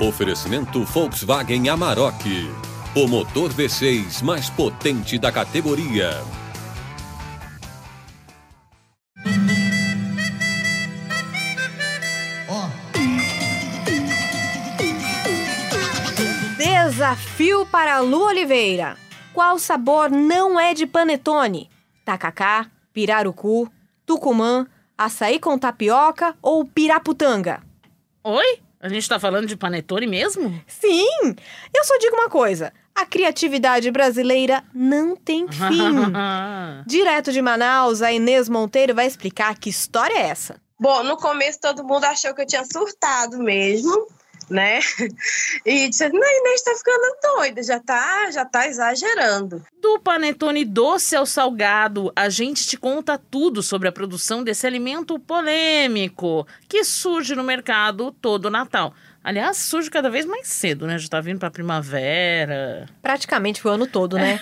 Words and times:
Oferecimento 0.00 0.82
Volkswagen 0.84 1.68
Amarok. 1.68 2.24
O 2.96 3.06
motor 3.06 3.50
V6 3.52 4.22
mais 4.24 4.50
potente 4.50 5.16
da 5.20 5.30
categoria. 5.30 6.20
Desafio 16.58 17.64
para 17.66 18.00
Lu 18.00 18.24
Oliveira. 18.24 18.96
Qual 19.32 19.60
sabor 19.60 20.10
não 20.10 20.58
é 20.58 20.74
de 20.74 20.86
panetone? 20.86 21.70
Tacacá, 22.04 22.66
pirarucu, 22.92 23.70
tucumã, 24.04 24.66
açaí 24.98 25.38
com 25.38 25.56
tapioca 25.56 26.36
ou 26.42 26.64
piraputanga? 26.64 27.62
Oi? 28.24 28.63
A 28.84 28.88
gente 28.90 29.08
tá 29.08 29.18
falando 29.18 29.46
de 29.46 29.56
panetone 29.56 30.06
mesmo? 30.06 30.62
Sim! 30.66 31.34
Eu 31.74 31.84
só 31.84 31.96
digo 31.96 32.16
uma 32.16 32.28
coisa: 32.28 32.70
a 32.94 33.06
criatividade 33.06 33.90
brasileira 33.90 34.62
não 34.74 35.16
tem 35.16 35.48
fim. 35.48 36.12
Direto 36.86 37.32
de 37.32 37.40
Manaus, 37.40 38.02
a 38.02 38.12
Inês 38.12 38.46
Monteiro 38.46 38.94
vai 38.94 39.06
explicar 39.06 39.58
que 39.58 39.70
história 39.70 40.12
é 40.12 40.26
essa. 40.28 40.60
Bom, 40.78 41.02
no 41.02 41.16
começo 41.16 41.58
todo 41.62 41.82
mundo 41.82 42.04
achou 42.04 42.34
que 42.34 42.42
eu 42.42 42.46
tinha 42.46 42.62
surtado 42.70 43.38
mesmo, 43.38 44.06
né? 44.48 44.80
E 45.64 45.88
disse, 45.88 46.08
não, 46.08 46.38
Inês 46.40 46.62
tá 46.62 46.74
ficando 46.74 47.16
doida, 47.22 47.62
já 47.62 47.80
tá, 47.80 48.30
já 48.30 48.44
tá 48.44 48.66
exagerando. 48.66 49.64
Do 49.80 49.98
panetone 49.98 50.64
doce 50.64 51.16
ao 51.16 51.26
salgado, 51.26 52.12
a 52.14 52.28
gente 52.28 52.66
te 52.66 52.76
conta 52.76 53.18
tudo 53.18 53.62
sobre 53.62 53.88
a 53.88 53.92
produção 53.92 54.42
desse 54.44 54.66
alimento 54.66 55.18
polêmico 55.18 56.46
que 56.68 56.84
surge 56.84 57.34
no 57.34 57.44
mercado 57.44 58.12
todo 58.12 58.50
Natal. 58.50 58.94
Aliás, 59.22 59.56
surge 59.56 59.90
cada 59.90 60.10
vez 60.10 60.26
mais 60.26 60.48
cedo, 60.48 60.86
né? 60.86 60.98
Já 60.98 61.08
tá 61.08 61.20
vindo 61.20 61.38
pra 61.38 61.50
primavera. 61.50 62.86
Praticamente 63.00 63.66
o 63.66 63.70
ano 63.70 63.86
todo, 63.86 64.18
né? 64.18 64.38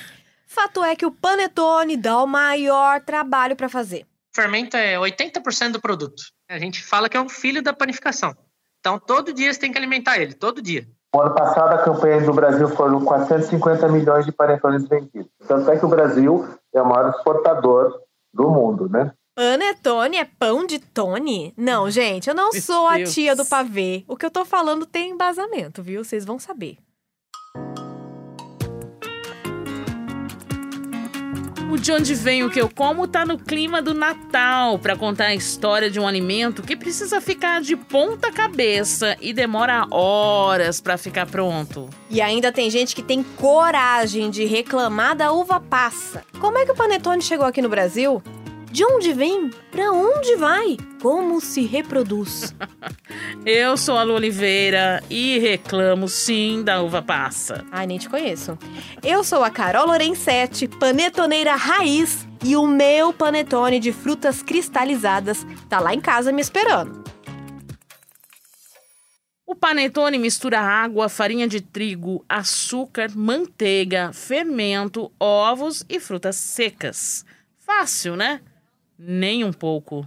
Fato 0.47 0.85
é 0.85 0.97
que 0.97 1.07
o 1.07 1.13
panetone 1.13 1.97
dá 1.97 2.23
o 2.23 2.27
maior 2.27 3.01
trabalho 3.01 3.55
para 3.55 3.69
fazer. 3.69 4.05
Fermento 4.35 4.77
é 4.77 4.97
80% 4.97 5.73
do 5.73 5.81
produto. 5.81 6.23
A 6.49 6.59
gente 6.59 6.83
fala 6.83 7.09
que 7.09 7.17
é 7.17 7.21
um 7.21 7.29
filho 7.29 7.63
da 7.63 7.73
panificação. 7.73 8.35
Então, 8.83 8.99
todo 8.99 9.33
dia 9.33 9.53
você 9.53 9.61
tem 9.61 9.71
que 9.71 9.79
alimentar 9.79 10.19
ele, 10.19 10.35
todo 10.35 10.61
dia. 10.61 10.85
O 11.15 11.21
ano 11.21 11.33
passado, 11.33 11.73
a 11.73 11.79
campanha 11.79 12.21
do 12.23 12.33
Brasil 12.33 12.69
foram 12.71 13.05
450 13.05 13.87
milhões 13.89 14.27
de 14.27 14.33
panetones 14.33 14.89
vendidos. 14.89 15.31
Tanto 15.47 15.71
é 15.71 15.79
que 15.79 15.87
o 15.87 15.89
Brasil 15.89 16.49
é 16.75 16.83
o 16.83 16.89
maior 16.89 17.11
exportador 17.11 18.01
do 18.35 18.51
mundo, 18.51 18.89
né? 18.89 19.13
Panetone 19.37 20.17
é 20.17 20.25
pão 20.25 20.67
de 20.67 20.81
Tony? 20.81 21.55
Não, 21.57 21.89
gente, 21.89 22.29
eu 22.29 22.35
não 22.35 22.51
Meu 22.51 22.61
sou 22.61 22.89
a 22.89 22.97
Deus. 22.97 23.15
tia 23.15 23.37
do 23.37 23.47
pavê. 23.47 24.05
O 24.09 24.17
que 24.17 24.27
eu 24.27 24.31
tô 24.33 24.45
falando 24.45 24.85
tem 24.85 25.11
embasamento, 25.11 25.81
viu? 25.81 26.03
Vocês 26.03 26.25
vão 26.25 26.41
saber. 26.41 26.77
O 31.73 31.79
De 31.79 31.91
Onde 31.91 32.15
Vem 32.15 32.45
o 32.45 32.51
Que 32.51 32.61
Eu 32.61 32.69
Como 32.69 33.09
tá 33.09 33.25
no 33.25 33.39
clima 33.39 33.81
do 33.81 33.95
Natal 33.95 34.79
para 34.79 34.95
contar 34.95 35.29
a 35.29 35.35
história 35.35 35.91
de 35.91 35.99
um 35.99 36.07
alimento 36.07 36.63
que 36.63 36.77
precisa 36.77 37.19
ficar 37.19 37.63
de 37.63 37.75
ponta 37.75 38.31
cabeça 38.31 39.17
e 39.23 39.33
demora 39.33 39.87
horas 39.91 40.83
para 40.83 40.99
ficar 40.99 41.25
pronto. 41.25 41.89
E 42.11 42.21
ainda 42.21 42.53
tem 42.53 42.69
gente 42.69 42.95
que 42.95 43.03
tem 43.03 43.23
coragem 43.23 44.29
de 44.29 44.45
reclamar 44.45 45.17
da 45.17 45.33
uva 45.33 45.59
passa. 45.59 46.23
Como 46.39 46.59
é 46.59 46.67
que 46.67 46.73
o 46.73 46.77
panetone 46.77 47.23
chegou 47.23 47.47
aqui 47.47 47.63
no 47.63 47.71
Brasil? 47.71 48.23
De 48.73 48.87
onde 48.87 49.13
vem? 49.13 49.51
Pra 49.71 49.93
onde 49.93 50.35
vai? 50.37 50.79
Como 51.03 51.43
se 51.43 51.61
reproduz? 51.61 52.55
Eu 53.45 53.77
sou 53.77 53.99
a 53.99 54.03
Lu 54.03 54.15
Oliveira 54.15 55.05
e 55.11 55.39
reclamo 55.39 56.09
sim 56.09 56.63
da 56.65 56.81
uva 56.81 57.03
passa. 57.03 57.67
Ai, 57.71 57.87
nem 57.87 57.99
te 57.99 58.09
conheço. 58.09 58.59
Eu 59.03 59.23
sou 59.23 59.45
a 59.45 59.51
Carol 59.51 59.87
Lorenzetti, 59.89 60.67
panetoneira 60.67 61.55
raiz, 61.55 62.27
e 62.43 62.57
o 62.57 62.67
meu 62.67 63.13
panetone 63.13 63.79
de 63.79 63.93
frutas 63.93 64.43
cristalizadas 64.43 65.47
tá 65.69 65.79
lá 65.79 65.93
em 65.93 66.01
casa 66.01 66.33
me 66.33 66.41
esperando. 66.41 67.05
O 69.47 69.55
panetone 69.55 70.17
mistura 70.17 70.59
água, 70.59 71.11
farinha 71.11 71.47
de 71.47 71.61
trigo, 71.61 72.25
açúcar, 72.27 73.11
manteiga, 73.15 74.15
fermento, 74.15 75.13
ovos 75.21 75.85
e 75.91 76.01
frutas 76.01 76.37
secas. 76.37 77.27
Fácil, 77.59 78.17
né? 78.17 78.41
Nem 78.99 79.45
um 79.45 79.53
pouco. 79.53 80.07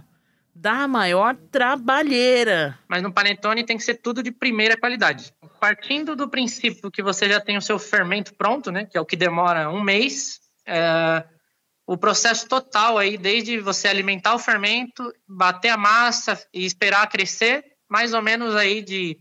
Dá 0.54 0.84
a 0.84 0.88
maior 0.88 1.36
trabalheira. 1.50 2.78
Mas 2.88 3.02
no 3.02 3.12
panetone 3.12 3.64
tem 3.64 3.76
que 3.76 3.84
ser 3.84 3.96
tudo 3.96 4.22
de 4.22 4.30
primeira 4.30 4.76
qualidade. 4.76 5.32
Partindo 5.60 6.16
do 6.16 6.28
princípio 6.28 6.90
que 6.90 7.02
você 7.02 7.28
já 7.28 7.40
tem 7.40 7.58
o 7.58 7.62
seu 7.62 7.78
fermento 7.78 8.34
pronto, 8.34 8.72
né? 8.72 8.86
Que 8.86 8.96
é 8.96 9.00
o 9.00 9.04
que 9.04 9.16
demora 9.16 9.70
um 9.70 9.82
mês. 9.82 10.40
é, 10.66 11.24
o 11.86 11.96
processo 11.96 12.48
total 12.48 12.98
aí, 12.98 13.16
desde 13.16 13.60
você 13.60 13.86
alimentar 13.86 14.34
o 14.34 14.40
fermento, 14.40 15.12
bater 15.26 15.68
a 15.68 15.76
massa 15.76 16.42
e 16.52 16.64
esperar 16.64 17.08
crescer, 17.08 17.64
mais 17.88 18.12
ou 18.12 18.20
menos 18.20 18.56
aí 18.56 18.82
de 18.82 19.16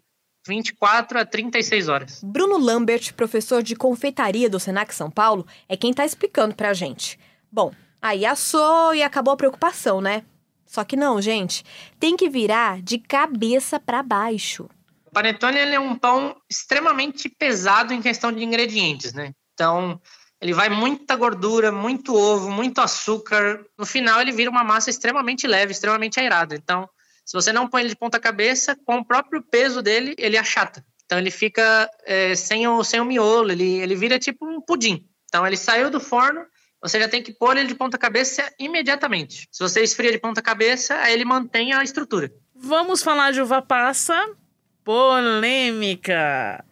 24 0.47 1.19
a 1.19 1.25
36 1.25 1.87
horas. 1.87 2.21
Bruno 2.23 2.57
Lambert, 2.57 3.13
professor 3.13 3.61
de 3.61 3.75
confeitaria 3.75 4.49
do 4.49 4.59
Senac 4.59 4.95
São 4.95 5.11
Paulo, 5.11 5.45
é 5.69 5.77
quem 5.77 5.93
tá 5.93 6.03
explicando 6.03 6.55
pra 6.55 6.73
gente. 6.73 7.19
Bom, 7.51 7.71
aí 8.05 8.25
assou 8.25 8.93
e 8.93 9.01
acabou 9.01 9.33
a 9.33 9.37
preocupação, 9.37 9.99
né? 9.99 10.23
Só 10.65 10.83
que 10.83 10.95
não, 10.95 11.21
gente. 11.21 11.63
Tem 11.99 12.15
que 12.15 12.29
virar 12.29 12.81
de 12.81 12.97
cabeça 12.97 13.79
pra 13.79 14.03
baixo. 14.03 14.69
O 15.05 15.11
panetone 15.11 15.57
é 15.57 15.79
um 15.79 15.95
pão 15.95 16.35
extremamente 16.49 17.29
pesado 17.29 17.93
em 17.93 18.01
questão 18.01 18.31
de 18.31 18.43
ingredientes, 18.43 19.13
né? 19.13 19.31
Então, 19.53 19.99
ele 20.41 20.53
vai 20.53 20.69
muita 20.69 21.15
gordura, 21.15 21.71
muito 21.71 22.13
ovo, 22.13 22.51
muito 22.51 22.79
açúcar. 22.79 23.65
No 23.77 23.85
final, 23.85 24.21
ele 24.21 24.31
vira 24.31 24.51
uma 24.51 24.63
massa 24.63 24.89
extremamente 24.89 25.47
leve, 25.47 25.71
extremamente 25.71 26.19
airada. 26.19 26.55
Então, 26.55 26.87
se 27.25 27.33
você 27.33 27.53
não 27.53 27.67
põe 27.67 27.81
ele 27.81 27.89
de 27.89 27.95
ponta 27.95 28.19
cabeça, 28.19 28.77
com 28.85 28.97
o 28.97 29.05
próprio 29.05 29.41
peso 29.41 29.81
dele, 29.81 30.13
ele 30.17 30.37
achata. 30.37 30.85
Então, 31.05 31.17
ele 31.17 31.31
fica 31.31 31.89
é, 32.05 32.35
sem, 32.35 32.67
o, 32.67 32.83
sem 32.83 32.99
o 32.99 33.05
miolo, 33.05 33.51
ele, 33.51 33.77
ele 33.77 33.95
vira 33.95 34.19
tipo 34.19 34.45
um 34.45 34.59
pudim. 34.59 35.07
Então, 35.27 35.47
ele 35.47 35.57
saiu 35.57 35.89
do 35.89 35.99
forno, 35.99 36.45
você 36.87 36.99
já 36.99 37.09
tem 37.09 37.23
que 37.23 37.33
pôr 37.33 37.57
ele 37.57 37.67
de 37.67 37.73
ponta 37.73 37.97
cabeça 37.97 38.47
imediatamente. 38.59 39.47
Se 39.51 39.63
você 39.63 39.81
esfria 39.81 40.11
de 40.11 40.19
ponta 40.19 40.39
cabeça, 40.39 40.95
aí 40.99 41.13
ele 41.13 41.25
mantém 41.25 41.73
a 41.73 41.81
estrutura. 41.81 42.31
Vamos 42.53 43.01
falar 43.01 43.31
de 43.31 43.41
uva 43.41 43.59
passa? 43.59 44.35
Polêmica. 44.83 46.63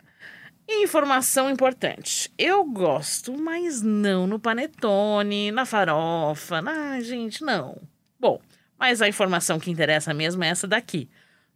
Informação 0.69 1.49
importante. 1.49 2.31
Eu 2.37 2.63
gosto, 2.63 3.35
mas 3.35 3.81
não 3.81 4.27
no 4.27 4.39
panetone, 4.39 5.51
na 5.51 5.65
farofa. 5.65 6.63
Ah, 6.63 7.01
gente, 7.01 7.43
não. 7.43 7.81
Bom, 8.19 8.39
mas 8.77 9.01
a 9.01 9.07
informação 9.07 9.59
que 9.59 9.71
interessa 9.71 10.13
mesmo 10.13 10.43
é 10.43 10.49
essa 10.49 10.67
daqui. 10.67 11.09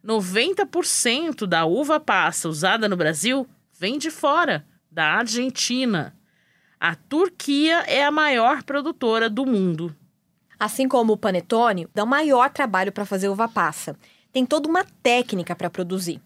90% 0.03 1.45
da 1.45 1.63
uva 1.63 1.99
passa 1.99 2.49
usada 2.49 2.89
no 2.89 2.97
Brasil 2.97 3.47
vem 3.71 3.99
de 3.99 4.09
fora, 4.09 4.65
da 4.89 5.05
Argentina. 5.17 6.16
A 6.79 6.93
Turquia 6.93 7.77
é 7.87 8.03
a 8.03 8.11
maior 8.11 8.61
produtora 8.61 9.31
do 9.31 9.47
mundo. 9.47 9.95
Assim 10.59 10.87
como 10.87 11.13
o 11.13 11.17
panetone, 11.17 11.87
dá 11.91 12.03
o 12.03 12.07
maior 12.07 12.51
trabalho 12.51 12.91
para 12.91 13.03
fazer 13.03 13.29
uva 13.29 13.47
passa. 13.47 13.97
Tem 14.31 14.45
toda 14.45 14.69
uma 14.69 14.85
técnica 15.01 15.55
para 15.55 15.71
produzir. 15.71 16.21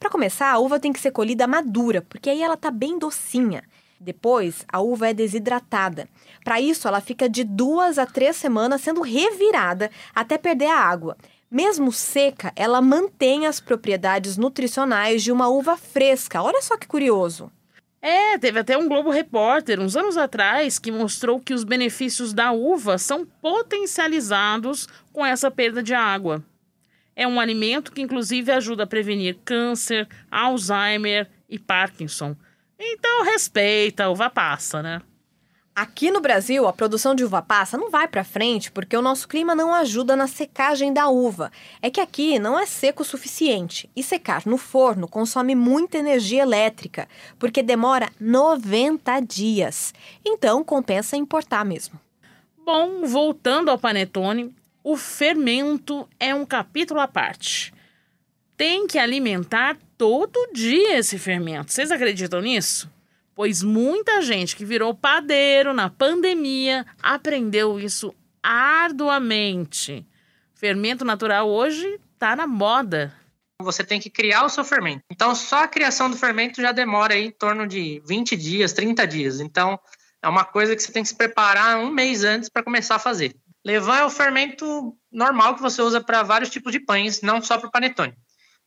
Para 0.00 0.10
começar, 0.10 0.50
a 0.50 0.58
uva 0.58 0.80
tem 0.80 0.92
que 0.92 0.98
ser 0.98 1.12
colhida 1.12 1.46
madura, 1.46 2.02
porque 2.02 2.30
aí 2.30 2.42
ela 2.42 2.56
tá 2.56 2.68
bem 2.68 2.98
docinha. 2.98 3.62
Depois, 4.00 4.64
a 4.66 4.80
uva 4.80 5.08
é 5.08 5.14
desidratada. 5.14 6.08
Para 6.42 6.60
isso, 6.60 6.88
ela 6.88 7.00
fica 7.00 7.28
de 7.28 7.44
duas 7.44 7.96
a 7.96 8.04
três 8.04 8.34
semanas 8.34 8.80
sendo 8.80 9.02
revirada 9.02 9.88
até 10.12 10.36
perder 10.36 10.66
a 10.66 10.80
água. 10.80 11.16
Mesmo 11.48 11.92
seca, 11.92 12.52
ela 12.56 12.82
mantém 12.82 13.46
as 13.46 13.60
propriedades 13.60 14.36
nutricionais 14.36 15.22
de 15.22 15.30
uma 15.30 15.46
uva 15.46 15.76
fresca. 15.76 16.42
Olha 16.42 16.60
só 16.60 16.76
que 16.76 16.88
curioso. 16.88 17.52
É, 18.04 18.36
teve 18.36 18.58
até 18.58 18.76
um 18.76 18.88
Globo 18.88 19.10
Repórter 19.10 19.78
uns 19.78 19.96
anos 19.96 20.16
atrás 20.16 20.76
que 20.76 20.90
mostrou 20.90 21.38
que 21.38 21.54
os 21.54 21.62
benefícios 21.62 22.34
da 22.34 22.50
uva 22.50 22.98
são 22.98 23.24
potencializados 23.24 24.88
com 25.12 25.24
essa 25.24 25.52
perda 25.52 25.80
de 25.80 25.94
água. 25.94 26.44
É 27.14 27.28
um 27.28 27.38
alimento 27.38 27.92
que, 27.92 28.02
inclusive, 28.02 28.50
ajuda 28.50 28.82
a 28.82 28.86
prevenir 28.88 29.38
câncer, 29.44 30.08
Alzheimer 30.28 31.30
e 31.48 31.60
Parkinson. 31.60 32.34
Então, 32.76 33.24
respeita, 33.24 34.04
a 34.04 34.10
uva 34.10 34.28
passa, 34.28 34.82
né? 34.82 35.00
Aqui 35.74 36.10
no 36.10 36.20
Brasil, 36.20 36.68
a 36.68 36.72
produção 36.72 37.14
de 37.14 37.24
uva 37.24 37.40
passa 37.40 37.78
não 37.78 37.90
vai 37.90 38.06
para 38.06 38.22
frente 38.22 38.70
porque 38.70 38.94
o 38.94 39.00
nosso 39.00 39.26
clima 39.26 39.54
não 39.54 39.72
ajuda 39.72 40.14
na 40.14 40.26
secagem 40.26 40.92
da 40.92 41.08
uva. 41.08 41.50
É 41.80 41.88
que 41.88 41.98
aqui 41.98 42.38
não 42.38 42.58
é 42.58 42.66
seco 42.66 43.00
o 43.00 43.06
suficiente 43.06 43.88
e 43.96 44.02
secar 44.02 44.42
no 44.44 44.58
forno 44.58 45.08
consome 45.08 45.54
muita 45.54 45.96
energia 45.96 46.42
elétrica, 46.42 47.08
porque 47.38 47.62
demora 47.62 48.12
90 48.20 49.20
dias. 49.20 49.94
Então 50.22 50.62
compensa 50.62 51.16
importar 51.16 51.64
mesmo. 51.64 51.98
Bom, 52.66 53.06
voltando 53.06 53.70
ao 53.70 53.78
panetone, 53.78 54.54
o 54.84 54.94
fermento 54.94 56.06
é 56.20 56.34
um 56.34 56.44
capítulo 56.44 57.00
à 57.00 57.08
parte. 57.08 57.72
tem 58.58 58.86
que 58.86 58.98
alimentar 58.98 59.76
todo 59.96 60.50
dia 60.52 60.98
esse 60.98 61.18
fermento. 61.18 61.72
Vocês 61.72 61.90
acreditam 61.90 62.40
nisso? 62.42 62.88
Pois 63.34 63.62
muita 63.62 64.20
gente 64.20 64.54
que 64.54 64.64
virou 64.64 64.94
padeiro 64.94 65.72
na 65.72 65.88
pandemia 65.88 66.84
aprendeu 67.02 67.80
isso 67.80 68.14
arduamente. 68.42 70.06
Fermento 70.54 71.04
natural 71.04 71.48
hoje 71.48 71.98
está 72.14 72.36
na 72.36 72.46
moda. 72.46 73.14
Você 73.60 73.82
tem 73.82 74.00
que 74.00 74.10
criar 74.10 74.44
o 74.44 74.48
seu 74.48 74.64
fermento. 74.64 75.02
Então, 75.10 75.34
só 75.34 75.64
a 75.64 75.68
criação 75.68 76.10
do 76.10 76.16
fermento 76.16 76.60
já 76.60 76.72
demora 76.72 77.14
aí 77.14 77.26
em 77.26 77.30
torno 77.30 77.66
de 77.66 78.02
20 78.06 78.36
dias, 78.36 78.72
30 78.72 79.06
dias. 79.06 79.40
Então, 79.40 79.78
é 80.22 80.28
uma 80.28 80.44
coisa 80.44 80.76
que 80.76 80.82
você 80.82 80.92
tem 80.92 81.02
que 81.02 81.08
se 81.08 81.16
preparar 81.16 81.78
um 81.78 81.90
mês 81.90 82.24
antes 82.24 82.48
para 82.48 82.62
começar 82.62 82.96
a 82.96 82.98
fazer. 82.98 83.34
Levan 83.64 83.98
é 83.98 84.04
o 84.04 84.10
fermento 84.10 84.96
normal 85.10 85.54
que 85.54 85.62
você 85.62 85.80
usa 85.80 86.00
para 86.00 86.22
vários 86.22 86.50
tipos 86.50 86.72
de 86.72 86.80
pães, 86.80 87.22
não 87.22 87.40
só 87.40 87.56
para 87.56 87.68
o 87.68 87.72
panetone. 87.72 88.14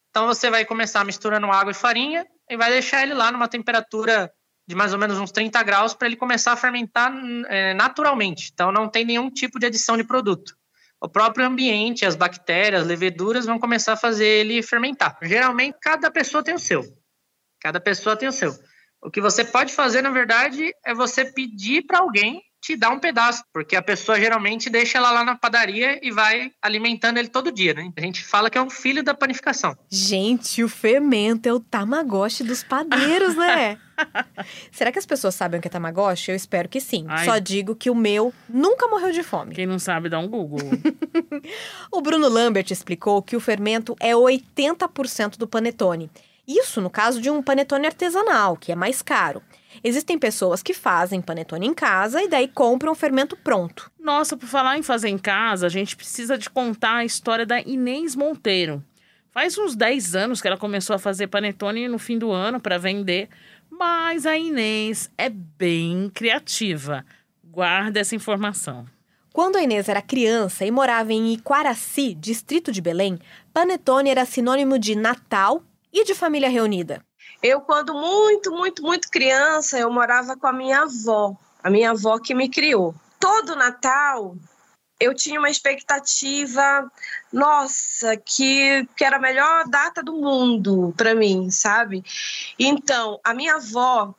Então, 0.09 0.25
você 0.25 0.49
vai 0.49 0.65
começar 0.65 1.05
misturando 1.05 1.47
água 1.47 1.71
e 1.71 1.75
farinha 1.75 2.25
e 2.49 2.57
vai 2.57 2.71
deixar 2.71 3.03
ele 3.03 3.13
lá 3.13 3.31
numa 3.31 3.47
temperatura 3.47 4.31
de 4.67 4.75
mais 4.75 4.93
ou 4.93 4.99
menos 4.99 5.17
uns 5.17 5.31
30 5.31 5.61
graus 5.63 5.93
para 5.93 6.07
ele 6.07 6.15
começar 6.15 6.53
a 6.53 6.57
fermentar 6.57 7.13
é, 7.47 7.73
naturalmente. 7.73 8.51
Então, 8.53 8.71
não 8.71 8.89
tem 8.89 9.05
nenhum 9.05 9.29
tipo 9.29 9.59
de 9.59 9.67
adição 9.67 9.95
de 9.95 10.03
produto. 10.03 10.55
O 10.99 11.07
próprio 11.07 11.45
ambiente, 11.45 12.05
as 12.05 12.15
bactérias, 12.15 12.85
leveduras 12.85 13.45
vão 13.45 13.59
começar 13.59 13.93
a 13.93 13.97
fazer 13.97 14.25
ele 14.25 14.63
fermentar. 14.63 15.17
Geralmente, 15.21 15.77
cada 15.81 16.09
pessoa 16.09 16.43
tem 16.43 16.55
o 16.55 16.59
seu. 16.59 16.83
Cada 17.61 17.79
pessoa 17.79 18.15
tem 18.15 18.27
o 18.27 18.31
seu. 18.31 18.55
O 19.01 19.11
que 19.11 19.21
você 19.21 19.45
pode 19.45 19.73
fazer, 19.73 20.01
na 20.01 20.09
verdade, 20.09 20.73
é 20.83 20.93
você 20.93 21.25
pedir 21.25 21.85
para 21.85 21.99
alguém 21.99 22.41
te 22.65 22.75
dar 22.75 22.89
um 22.89 22.99
pedaço, 22.99 23.43
porque 23.53 23.75
a 23.75 23.81
pessoa 23.81 24.19
geralmente 24.19 24.71
deixa 24.71 24.97
ela 24.97 25.11
lá 25.11 25.23
na 25.23 25.35
padaria 25.35 25.99
e 26.01 26.09
vai 26.09 26.51
alimentando 26.59 27.19
ele 27.19 27.27
todo 27.27 27.51
dia, 27.51 27.75
né? 27.75 27.91
A 27.95 28.01
gente 28.01 28.23
fala 28.23 28.49
que 28.49 28.57
é 28.57 28.61
um 28.61 28.71
filho 28.71 29.03
da 29.03 29.13
panificação. 29.13 29.77
Gente, 29.87 30.63
o 30.63 30.67
fermento 30.67 31.47
é 31.47 31.53
o 31.53 31.59
tamagotchi 31.59 32.43
dos 32.43 32.63
padeiros, 32.63 33.35
né? 33.35 33.77
Será 34.71 34.91
que 34.91 34.97
as 34.97 35.05
pessoas 35.05 35.35
sabem 35.35 35.59
o 35.59 35.61
que 35.61 35.67
é 35.67 35.71
tamagotchi? 35.71 36.31
Eu 36.31 36.35
espero 36.35 36.67
que 36.67 36.81
sim. 36.81 37.05
Ai. 37.07 37.25
Só 37.25 37.37
digo 37.37 37.75
que 37.75 37.91
o 37.91 37.95
meu 37.95 38.33
nunca 38.49 38.87
morreu 38.87 39.11
de 39.11 39.21
fome. 39.21 39.53
Quem 39.53 39.67
não 39.67 39.77
sabe, 39.77 40.09
dá 40.09 40.17
um 40.17 40.27
Google. 40.27 40.59
o 41.93 42.01
Bruno 42.01 42.27
Lambert 42.27 42.71
explicou 42.71 43.21
que 43.21 43.35
o 43.35 43.39
fermento 43.39 43.95
é 43.99 44.13
80% 44.13 45.37
do 45.37 45.47
panetone. 45.47 46.09
Isso 46.47 46.81
no 46.81 46.89
caso 46.89 47.21
de 47.21 47.29
um 47.29 47.43
panetone 47.43 47.85
artesanal, 47.85 48.57
que 48.57 48.71
é 48.71 48.75
mais 48.75 49.03
caro. 49.03 49.41
Existem 49.83 50.17
pessoas 50.17 50.63
que 50.63 50.73
fazem 50.73 51.21
panetone 51.21 51.67
em 51.67 51.73
casa 51.73 52.21
e 52.21 52.27
daí 52.27 52.47
compram 52.47 52.91
o 52.91 52.95
fermento 52.95 53.35
pronto. 53.37 53.91
Nossa, 53.99 54.35
por 54.37 54.47
falar 54.47 54.77
em 54.77 54.83
fazer 54.83 55.09
em 55.09 55.17
casa, 55.17 55.65
a 55.65 55.69
gente 55.69 55.95
precisa 55.95 56.37
de 56.37 56.49
contar 56.49 56.97
a 56.97 57.05
história 57.05 57.45
da 57.45 57.59
Inês 57.59 58.15
Monteiro. 58.15 58.83
Faz 59.31 59.57
uns 59.57 59.75
10 59.75 60.15
anos 60.15 60.41
que 60.41 60.47
ela 60.47 60.57
começou 60.57 60.95
a 60.95 60.99
fazer 60.99 61.27
panetone 61.27 61.87
no 61.87 61.99
fim 61.99 62.17
do 62.17 62.31
ano 62.31 62.59
para 62.59 62.77
vender, 62.77 63.27
mas 63.69 64.25
a 64.25 64.37
Inês 64.37 65.11
é 65.17 65.29
bem 65.29 66.09
criativa. 66.13 67.05
Guarda 67.43 67.99
essa 67.99 68.15
informação. 68.15 68.85
Quando 69.33 69.57
a 69.57 69.61
Inês 69.61 69.89
era 69.89 70.01
criança 70.01 70.65
e 70.65 70.71
morava 70.71 71.11
em 71.11 71.33
Iquaraci, 71.33 72.13
distrito 72.13 72.71
de 72.71 72.81
Belém, 72.81 73.19
panetone 73.53 74.09
era 74.09 74.23
sinônimo 74.23 74.79
de 74.79 74.95
Natal 74.95 75.61
e 75.91 76.05
de 76.05 76.15
família 76.15 76.47
reunida. 76.47 77.01
Eu, 77.45 77.61
quando 77.61 77.93
muito, 77.93 78.49
muito, 78.49 78.81
muito 78.81 79.07
criança, 79.07 79.77
eu 79.77 79.91
morava 79.91 80.35
com 80.35 80.47
a 80.47 80.51
minha 80.51 80.81
avó, 80.81 81.37
a 81.63 81.69
minha 81.69 81.91
avó 81.91 82.17
que 82.17 82.33
me 82.33 82.49
criou. 82.49 82.95
Todo 83.19 83.55
Natal 83.55 84.35
eu 84.99 85.13
tinha 85.13 85.37
uma 85.37 85.51
expectativa, 85.51 86.91
nossa, 87.31 88.17
que, 88.17 88.89
que 88.97 89.05
era 89.05 89.17
a 89.17 89.21
melhor 89.21 89.67
data 89.67 90.01
do 90.01 90.13
mundo 90.13 90.91
para 90.97 91.13
mim, 91.13 91.51
sabe? 91.51 92.03
Então, 92.57 93.19
a 93.23 93.31
minha 93.31 93.57
avó 93.57 94.15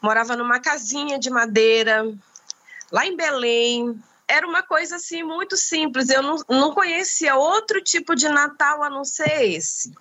morava 0.00 0.34
numa 0.34 0.58
casinha 0.58 1.18
de 1.18 1.28
madeira, 1.28 2.10
lá 2.90 3.04
em 3.04 3.14
Belém, 3.14 4.02
era 4.30 4.46
uma 4.46 4.62
coisa 4.62 4.96
assim 4.96 5.22
muito 5.22 5.56
simples. 5.56 6.08
Eu 6.08 6.22
não, 6.22 6.36
não 6.48 6.72
conhecia 6.72 7.34
outro 7.34 7.82
tipo 7.82 8.14
de 8.14 8.28
Natal 8.28 8.82
a 8.82 8.90
não 8.90 9.04
ser 9.04 9.44
esse. 9.44 9.92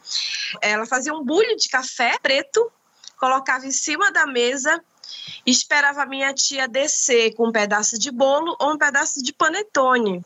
Ela 0.62 0.86
fazia 0.86 1.14
um 1.14 1.24
bulho 1.24 1.56
de 1.58 1.68
café 1.68 2.18
preto, 2.22 2.72
colocava 3.18 3.66
em 3.66 3.72
cima 3.72 4.12
da 4.12 4.26
mesa 4.26 4.82
esperava 5.46 6.04
a 6.04 6.06
minha 6.06 6.34
tia 6.34 6.68
descer 6.68 7.34
com 7.34 7.48
um 7.48 7.52
pedaço 7.52 7.98
de 7.98 8.12
bolo 8.12 8.56
ou 8.60 8.74
um 8.74 8.78
pedaço 8.78 9.24
de 9.24 9.34
panetone. 9.34 10.24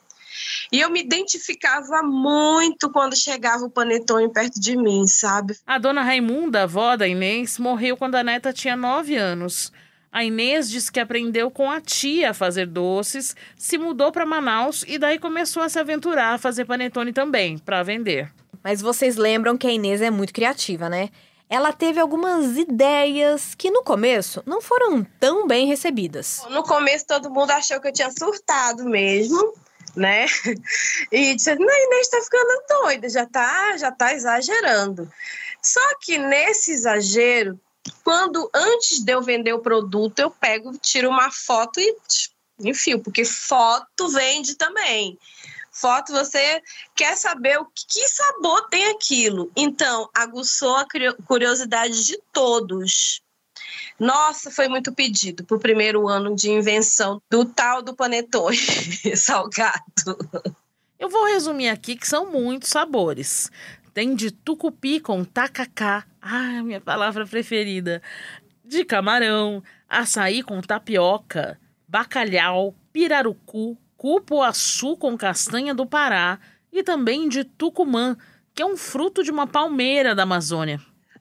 E 0.72 0.80
eu 0.80 0.90
me 0.90 1.00
identificava 1.00 2.02
muito 2.02 2.90
quando 2.90 3.16
chegava 3.16 3.66
o 3.66 3.70
panetone 3.70 4.32
perto 4.32 4.60
de 4.60 4.76
mim, 4.76 5.06
sabe? 5.06 5.56
A 5.66 5.78
dona 5.78 6.02
Raimunda, 6.02 6.64
avó 6.64 6.98
da 6.98 7.08
Inês, 7.08 7.60
morreu 7.60 7.96
quando 7.96 8.16
a 8.16 8.24
neta 8.24 8.52
tinha 8.52 8.76
nove 8.76 9.16
anos. 9.16 9.72
A 10.14 10.24
Inês 10.24 10.70
disse 10.70 10.92
que 10.92 11.00
aprendeu 11.00 11.50
com 11.50 11.72
a 11.72 11.82
tia 11.82 12.30
a 12.30 12.34
fazer 12.36 12.68
doces, 12.68 13.36
se 13.58 13.80
mudou 13.80 14.12
para 14.12 14.28
Manaus 14.28 14.86
e 14.88 15.00
daí 15.00 15.18
começou 15.18 15.64
a 15.64 15.70
se 15.70 15.80
aventurar 15.80 16.36
a 16.36 16.38
fazer 16.38 16.66
panetone 16.66 17.12
também, 17.12 17.58
para 17.58 17.82
vender. 17.82 18.32
Mas 18.64 18.80
vocês 18.80 19.16
lembram 19.16 19.58
que 19.58 19.66
a 19.66 19.72
Inês 19.72 20.04
é 20.04 20.12
muito 20.12 20.32
criativa, 20.32 20.88
né? 20.88 21.10
Ela 21.50 21.74
teve 21.74 22.00
algumas 22.00 22.56
ideias 22.60 23.56
que 23.56 23.72
no 23.72 23.84
começo 23.84 24.44
não 24.46 24.62
foram 24.62 25.04
tão 25.20 25.48
bem 25.48 25.66
recebidas. 25.66 26.46
No 26.48 26.62
começo 26.62 27.08
todo 27.08 27.32
mundo 27.32 27.50
achou 27.50 27.82
que 27.82 27.88
eu 27.88 27.94
tinha 27.94 28.12
surtado 28.12 28.86
mesmo, 28.86 29.56
né? 29.96 30.28
E 31.12 31.34
disse: 31.34 31.56
"Não, 31.56 31.68
a 31.68 31.86
Inês 31.86 32.02
está 32.02 32.22
ficando 32.22 32.64
doida, 32.70 33.10
já 33.10 33.26
tá, 33.26 33.76
já 33.78 33.92
tá 33.92 34.14
exagerando". 34.14 35.12
Só 35.60 35.82
que 36.00 36.20
nesse 36.20 36.72
exagero 36.72 37.60
quando 38.04 38.50
antes 38.54 39.00
de 39.00 39.12
eu 39.12 39.22
vender 39.22 39.54
o 39.54 39.62
produto, 39.62 40.20
eu 40.20 40.30
pego, 40.30 40.78
tiro 40.78 41.10
uma 41.10 41.32
foto 41.32 41.80
e 41.80 41.96
enfio, 42.60 43.00
porque 43.00 43.26
foto 43.26 44.10
vende 44.10 44.56
também. 44.56 45.18
Foto 45.72 46.14
você 46.14 46.62
quer 46.96 47.18
saber 47.18 47.60
o 47.60 47.66
que 47.66 48.08
sabor 48.08 48.68
tem 48.70 48.92
aquilo. 48.92 49.52
Então, 49.56 50.08
aguçou 50.14 50.76
a 50.76 50.86
curiosidade 51.26 52.06
de 52.06 52.20
todos. 52.32 53.22
Nossa, 54.00 54.52
foi 54.52 54.68
muito 54.68 54.94
pedido 54.94 55.44
para 55.44 55.58
o 55.58 55.60
primeiro 55.60 56.08
ano 56.08 56.36
de 56.36 56.52
invenção 56.52 57.22
do 57.30 57.44
tal 57.44 57.82
do 57.82 57.96
panetone 57.96 58.58
salgado. 59.18 60.18
Eu 61.00 61.10
vou 61.10 61.26
resumir 61.26 61.70
aqui 61.70 61.96
que 61.96 62.08
são 62.08 62.32
muitos 62.32 62.70
sabores. 62.70 63.52
Tem 63.94 64.16
de 64.16 64.30
tucupi 64.32 65.00
com 65.00 65.24
tacacá, 65.24 66.06
ah, 66.24 66.64
minha 66.64 66.80
palavra 66.80 67.26
preferida, 67.26 68.02
de 68.64 68.86
camarão, 68.86 69.62
açaí 69.90 70.42
com 70.42 70.62
tapioca, 70.62 71.60
bacalhau, 71.88 72.74
pirarucu, 72.94 73.78
cupuaçu 73.98 74.96
com 74.96 75.18
castanha 75.18 75.76
do 75.76 75.86
Pará 75.86 76.40
e 76.72 76.82
também 76.82 77.28
de 77.28 77.44
tucumã, 77.44 78.16
que 78.56 78.62
é 78.62 78.66
um 78.66 78.78
fruto 78.78 79.22
de 79.22 79.32
uma 79.32 79.46
palmeira 79.46 80.16
da 80.16 80.24
Amazônia. 80.24 80.80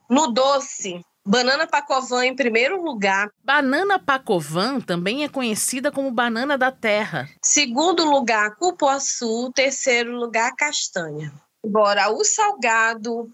No 0.09 0.27
doce, 0.27 1.03
Banana 1.25 1.67
Pacovan 1.67 2.25
em 2.25 2.35
primeiro 2.35 2.81
lugar. 2.81 3.29
Banana 3.43 3.99
Pacovan 3.99 4.79
também 4.79 5.23
é 5.23 5.29
conhecida 5.29 5.91
como 5.91 6.11
banana 6.11 6.57
da 6.57 6.71
terra. 6.71 7.29
Segundo 7.41 8.03
lugar, 8.03 8.55
cupuaçu. 8.55 9.51
Terceiro 9.53 10.15
lugar, 10.15 10.53
castanha. 10.55 11.33
Agora, 11.65 12.09
o 12.09 12.25
salgado, 12.25 13.31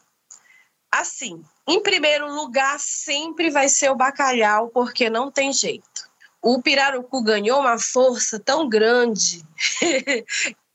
assim, 0.92 1.44
em 1.70 1.82
primeiro 1.82 2.34
lugar 2.34 2.80
sempre 2.80 3.50
vai 3.50 3.70
ser 3.70 3.90
o 3.90 3.96
bacalhau, 3.96 4.70
porque 4.70 5.10
não 5.10 5.32
tem 5.32 5.54
jeito. 5.54 6.10
O 6.42 6.62
pirarucu 6.62 7.22
ganhou 7.22 7.60
uma 7.60 7.78
força 7.78 8.40
tão 8.40 8.68
grande. 8.68 9.44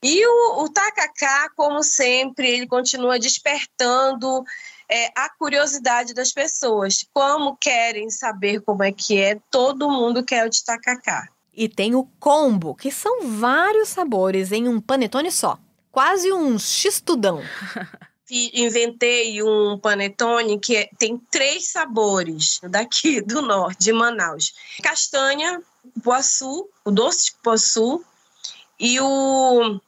e 0.03 0.27
o, 0.27 0.63
o 0.63 0.69
tacacá, 0.69 1.51
como 1.57 1.83
sempre, 1.83 2.49
ele 2.49 2.67
continua 2.67 3.19
despertando 3.19 4.45
é, 4.89 5.07
a 5.17 5.29
curiosidade 5.31 6.15
das 6.15 6.33
pessoas. 6.33 7.05
Como 7.13 7.57
querem 7.57 8.11
saber 8.11 8.61
como 8.61 8.83
é 8.83 8.93
que 8.93 9.19
é, 9.19 9.39
todo 9.51 9.91
mundo 9.91 10.25
quer 10.25 10.47
o 10.47 10.51
de 10.51 10.63
tacacá. 10.65 11.29
E 11.53 11.69
tem 11.69 11.95
o 11.95 12.05
combo, 12.21 12.75
que 12.75 12.91
são 12.91 13.29
vários 13.29 13.89
sabores 13.89 14.53
em 14.53 14.69
um 14.69 14.81
panetone 14.81 15.31
só 15.31 15.59
quase 15.95 16.33
um 16.33 16.59
xistudão. 16.59 17.41
Inventei 18.31 19.43
um 19.43 19.79
panetone 19.79 20.59
que 20.59 20.77
é, 20.77 20.89
tem 20.99 21.19
três 21.31 21.71
sabores 21.71 22.59
daqui 22.63 23.21
do 23.23 23.43
norte, 23.43 23.81
de 23.81 23.93
Manaus: 23.93 24.55
castanha, 24.83 25.63
poaçu, 26.03 26.69
o 26.85 26.91
doce 26.91 27.27
de 27.27 27.33
poaçu 27.43 28.05
e 28.81 28.99
o 29.01 29.81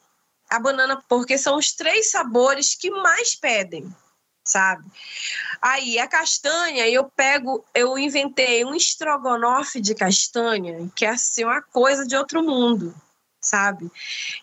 a 0.49 0.59
banana, 0.59 1.03
porque 1.09 1.37
são 1.37 1.57
os 1.57 1.73
três 1.73 2.11
sabores 2.11 2.73
que 2.73 2.89
mais 2.89 3.35
pedem, 3.35 3.93
sabe? 4.45 4.85
Aí 5.61 5.99
a 5.99 6.07
castanha, 6.07 6.87
eu 6.87 7.03
pego, 7.03 7.65
eu 7.73 7.97
inventei 7.97 8.63
um 8.63 8.73
estrogonofe 8.73 9.81
de 9.81 9.93
castanha, 9.93 10.89
que 10.95 11.05
é 11.05 11.09
assim 11.09 11.43
uma 11.43 11.61
coisa 11.61 12.05
de 12.05 12.15
outro 12.15 12.41
mundo 12.41 12.95
sabe? 13.47 13.89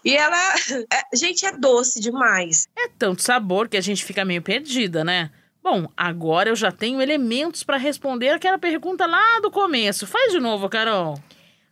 E 0.04 0.14
ela, 0.14 0.36
é, 0.92 1.16
gente, 1.16 1.44
é 1.44 1.52
doce 1.52 2.00
demais. 2.00 2.68
É 2.76 2.88
tanto 2.88 3.22
sabor 3.22 3.68
que 3.68 3.76
a 3.76 3.80
gente 3.80 4.04
fica 4.04 4.24
meio 4.24 4.42
perdida, 4.42 5.04
né? 5.04 5.30
Bom, 5.62 5.88
agora 5.96 6.50
eu 6.50 6.56
já 6.56 6.70
tenho 6.70 7.00
elementos 7.00 7.62
para 7.62 7.78
responder 7.78 8.30
aquela 8.30 8.58
pergunta 8.58 9.06
lá 9.06 9.40
do 9.40 9.50
começo. 9.50 10.06
Faz 10.06 10.30
de 10.30 10.38
novo, 10.38 10.68
Carol. 10.68 11.18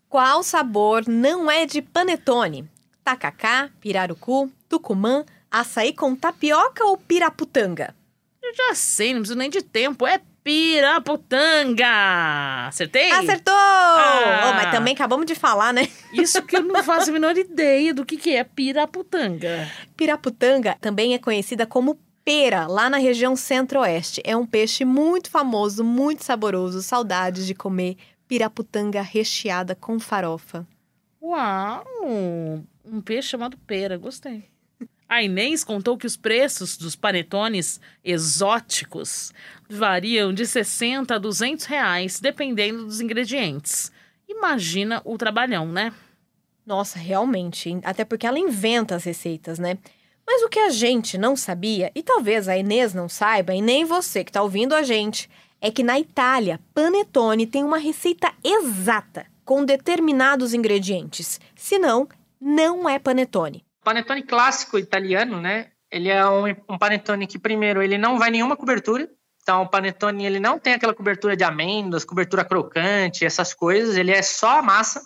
Qual 0.08 0.42
sabor 0.42 1.06
não 1.06 1.50
é 1.50 1.66
de 1.66 1.82
panetone? 1.82 2.68
Tacacá, 3.04 3.70
pirarucu, 3.80 4.50
tucumã, 4.68 5.24
açaí 5.50 5.92
com 5.92 6.16
tapioca 6.16 6.84
ou 6.84 6.96
piraputanga? 6.96 7.94
Eu 8.42 8.54
já 8.54 8.74
sei, 8.74 9.12
não 9.12 9.20
preciso 9.20 9.38
nem 9.38 9.50
de 9.50 9.62
tempo. 9.62 10.06
É 10.06 10.20
Piraputanga! 10.44 11.86
Acertei? 12.66 13.10
Acertou! 13.12 13.54
Ah. 13.54 14.50
Oh, 14.50 14.54
mas 14.54 14.70
também 14.72 14.94
acabamos 14.94 15.26
de 15.26 15.34
falar, 15.34 15.72
né? 15.72 15.88
Isso 16.12 16.42
que 16.42 16.56
eu 16.56 16.62
não 16.62 16.82
faço 16.82 17.10
a 17.10 17.12
menor 17.12 17.36
ideia 17.36 17.94
do 17.94 18.04
que, 18.04 18.16
que 18.16 18.34
é 18.34 18.42
Piraputanga. 18.42 19.70
Piraputanga 19.96 20.76
também 20.80 21.14
é 21.14 21.18
conhecida 21.18 21.64
como 21.64 21.98
pera, 22.24 22.66
lá 22.66 22.90
na 22.90 22.98
região 22.98 23.36
centro-oeste. 23.36 24.20
É 24.24 24.36
um 24.36 24.46
peixe 24.46 24.84
muito 24.84 25.30
famoso, 25.30 25.84
muito 25.84 26.24
saboroso. 26.24 26.82
Saudades 26.82 27.46
de 27.46 27.54
comer 27.54 27.96
piraputanga 28.26 29.02
recheada 29.02 29.74
com 29.74 30.00
farofa. 30.00 30.66
Uau! 31.20 31.84
Um 32.84 33.00
peixe 33.00 33.28
chamado 33.28 33.56
pera, 33.58 33.96
gostei. 33.96 34.51
A 35.12 35.22
Inês 35.22 35.62
contou 35.62 35.98
que 35.98 36.06
os 36.06 36.16
preços 36.16 36.78
dos 36.78 36.96
panetones 36.96 37.78
exóticos 38.02 39.30
variam 39.68 40.32
de 40.32 40.46
60 40.46 41.14
a 41.14 41.18
200 41.18 41.66
reais, 41.66 42.18
dependendo 42.18 42.86
dos 42.86 42.98
ingredientes. 42.98 43.92
Imagina 44.26 45.02
o 45.04 45.18
trabalhão, 45.18 45.66
né? 45.70 45.92
Nossa, 46.64 46.98
realmente. 46.98 47.78
Até 47.84 48.06
porque 48.06 48.26
ela 48.26 48.38
inventa 48.38 48.96
as 48.96 49.04
receitas, 49.04 49.58
né? 49.58 49.76
Mas 50.26 50.42
o 50.44 50.48
que 50.48 50.60
a 50.60 50.70
gente 50.70 51.18
não 51.18 51.36
sabia, 51.36 51.92
e 51.94 52.02
talvez 52.02 52.48
a 52.48 52.56
Inês 52.56 52.94
não 52.94 53.06
saiba, 53.06 53.54
e 53.54 53.60
nem 53.60 53.84
você 53.84 54.24
que 54.24 54.30
está 54.30 54.42
ouvindo 54.42 54.74
a 54.74 54.82
gente, 54.82 55.28
é 55.60 55.70
que 55.70 55.82
na 55.82 56.00
Itália, 56.00 56.58
panetone 56.72 57.46
tem 57.46 57.62
uma 57.62 57.76
receita 57.76 58.32
exata, 58.42 59.26
com 59.44 59.62
determinados 59.62 60.54
ingredientes. 60.54 61.38
Senão, 61.54 62.08
não 62.40 62.88
é 62.88 62.98
panetone 62.98 63.62
panetone 63.84 64.22
clássico 64.22 64.78
italiano, 64.78 65.40
né? 65.40 65.70
Ele 65.90 66.08
é 66.08 66.26
um, 66.26 66.46
um 66.68 66.78
panetone 66.78 67.26
que, 67.26 67.38
primeiro, 67.38 67.82
ele 67.82 67.98
não 67.98 68.18
vai 68.18 68.30
nenhuma 68.30 68.56
cobertura. 68.56 69.08
Então, 69.42 69.62
o 69.62 69.68
panetone 69.68 70.24
ele 70.24 70.40
não 70.40 70.58
tem 70.58 70.74
aquela 70.74 70.94
cobertura 70.94 71.36
de 71.36 71.44
amêndoas, 71.44 72.04
cobertura 72.04 72.44
crocante, 72.44 73.24
essas 73.24 73.52
coisas. 73.52 73.96
Ele 73.96 74.12
é 74.12 74.22
só 74.22 74.58
a 74.58 74.62
massa. 74.62 75.02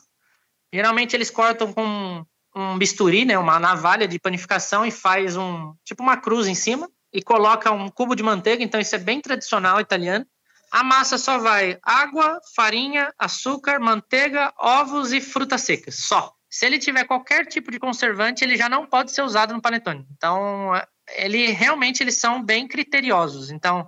Geralmente 0.73 1.17
eles 1.17 1.31
cortam 1.31 1.73
com 1.73 2.25
um 2.55 2.79
bisturi, 2.79 3.25
né, 3.25 3.39
uma 3.39 3.59
navalha 3.59 4.09
de 4.09 4.19
panificação 4.19 4.85
e 4.85 4.91
faz 4.91 5.37
um 5.37 5.75
tipo 5.85 6.03
uma 6.03 6.17
cruz 6.17 6.47
em 6.47 6.55
cima 6.55 6.89
e 7.13 7.23
coloca 7.23 7.71
um 7.71 7.89
cubo 7.89 8.15
de 8.15 8.23
manteiga. 8.23 8.63
Então 8.63 8.81
isso 8.81 8.95
é 8.95 8.99
bem 8.99 9.21
tradicional 9.21 9.81
italiano. 9.81 10.27
A 10.71 10.83
massa 10.83 11.17
só 11.17 11.39
vai 11.39 11.79
água, 11.83 12.41
farinha, 12.55 13.13
açúcar, 13.19 13.79
manteiga, 13.79 14.53
ovos 14.59 15.13
e 15.13 15.21
frutas 15.21 15.63
secas, 15.63 15.97
só. 15.97 16.36
Se 16.57 16.65
ele 16.65 16.79
tiver 16.79 17.05
qualquer 17.05 17.45
tipo 17.45 17.71
de 17.71 17.79
conservante, 17.79 18.43
ele 18.43 18.57
já 18.57 18.67
não 18.67 18.87
pode 18.87 19.13
ser 19.13 19.21
usado 19.21 19.53
no 19.53 19.61
panetone. 19.61 20.07
Então, 20.17 20.73
ele 21.15 21.49
realmente 21.49 22.03
eles 22.03 22.17
são 22.19 22.43
bem 22.43 22.67
criteriosos. 22.67 23.51
Então, 23.51 23.87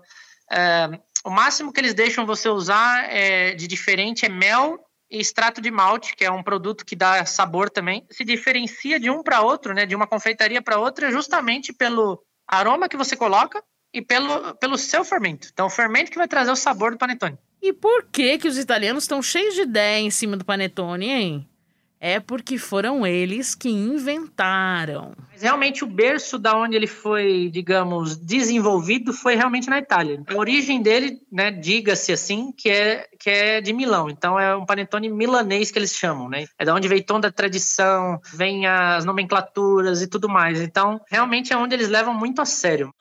é, 0.53 1.01
o 1.25 1.31
máximo 1.31 1.73
que 1.73 1.81
eles 1.81 1.95
deixam 1.95 2.27
você 2.27 2.47
usar 2.47 3.11
é, 3.11 3.55
de 3.55 3.67
diferente 3.67 4.27
é 4.27 4.29
mel 4.29 4.79
e 5.11 5.19
extrato 5.19 5.63
de 5.63 5.71
malte, 5.71 6.15
que 6.15 6.27
é 6.27 6.31
um 6.31 6.43
produto 6.43 6.85
que 6.85 6.95
dá 6.95 7.25
sabor 7.25 7.71
também. 7.71 8.07
Se 8.11 8.23
diferencia 8.23 9.01
de 9.01 9.09
um 9.09 9.23
para 9.23 9.41
outro, 9.41 9.73
né, 9.73 9.87
de 9.87 9.97
uma 9.97 10.07
confeitaria 10.07 10.61
para 10.61 10.79
outra, 10.79 11.11
justamente 11.11 11.73
pelo 11.73 12.23
aroma 12.47 12.87
que 12.87 12.99
você 12.99 13.17
coloca 13.17 13.65
e 13.95 14.03
pelo, 14.03 14.55
pelo 14.57 14.77
seu 14.77 15.03
fermento. 15.07 15.49
Então, 15.51 15.69
o 15.69 15.71
fermento 15.71 16.11
que 16.11 16.19
vai 16.19 16.29
trazer 16.29 16.51
o 16.51 16.57
sabor 16.57 16.91
do 16.91 16.99
panetone. 16.99 17.39
E 17.63 17.73
por 17.73 18.05
que 18.13 18.37
que 18.37 18.47
os 18.47 18.59
italianos 18.59 19.05
estão 19.05 19.23
cheios 19.23 19.55
de 19.55 19.63
ideia 19.63 20.01
em 20.01 20.11
cima 20.11 20.37
do 20.37 20.45
panetone, 20.45 21.09
hein? 21.09 21.48
É 22.01 22.21
porque 22.21 22.59
foram 22.59 23.07
eles 23.07 23.55
que 23.55 23.69
inventaram. 23.69 25.13
Mas 25.31 25.43
realmente 25.43 25.85
o 25.85 25.87
berço 25.87 26.39
da 26.39 26.57
onde 26.57 26.77
ele 26.77 26.87
foi, 26.87 27.51
digamos, 27.53 28.17
desenvolvido 28.17 29.13
foi 29.13 29.35
realmente 29.35 29.69
na 29.69 29.79
Itália. 29.79 30.23
A 30.29 30.35
origem 30.35 30.81
dele, 30.83 31.19
né, 31.31 31.51
diga-se 31.51 32.13
assim, 32.13 32.53
que 32.53 32.71
é 32.71 33.07
que 33.19 33.31
é 33.31 33.61
de 33.61 33.73
Milão. 33.73 34.09
Então 34.09 34.39
é 34.39 34.57
um 34.57 34.65
panetone 34.65 35.09
milanês 35.09 35.71
que 35.71 35.79
eles 35.79 35.93
chamam, 35.93 36.29
né? 36.29 36.47
É 36.59 36.65
da 36.65 36.75
onde 36.75 36.89
vem 36.89 37.03
toda 37.03 37.29
a 37.29 37.33
tradição, 37.33 38.21
vem 38.33 38.67
as 38.67 39.05
nomenclaturas 39.05 40.03
e 40.03 40.07
tudo 40.07 40.29
mais. 40.29 40.61
Então, 40.61 41.01
realmente 41.11 41.53
é 41.53 41.57
onde 41.57 41.75
eles 41.75 41.89
levam 41.89 42.15
muito 42.15 42.41
a 42.41 42.45
sério. 42.45 42.93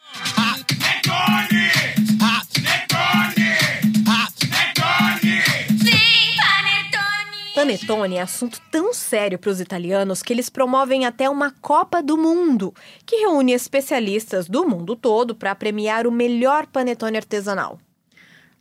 Panetone 7.57 8.17
é 8.17 8.21
assunto 8.21 8.61
tão 8.69 8.93
sério 8.93 9.39
para 9.39 9.49
os 9.49 9.59
italianos 9.59 10.21
que 10.21 10.31
eles 10.31 10.47
promovem 10.47 11.07
até 11.07 11.27
uma 11.27 11.49
Copa 11.49 12.03
do 12.03 12.15
Mundo, 12.15 12.71
que 13.03 13.15
reúne 13.15 13.51
especialistas 13.51 14.47
do 14.47 14.63
mundo 14.63 14.95
todo 14.95 15.33
para 15.33 15.55
premiar 15.55 16.05
o 16.05 16.11
melhor 16.11 16.67
panetone 16.67 17.17
artesanal. 17.17 17.79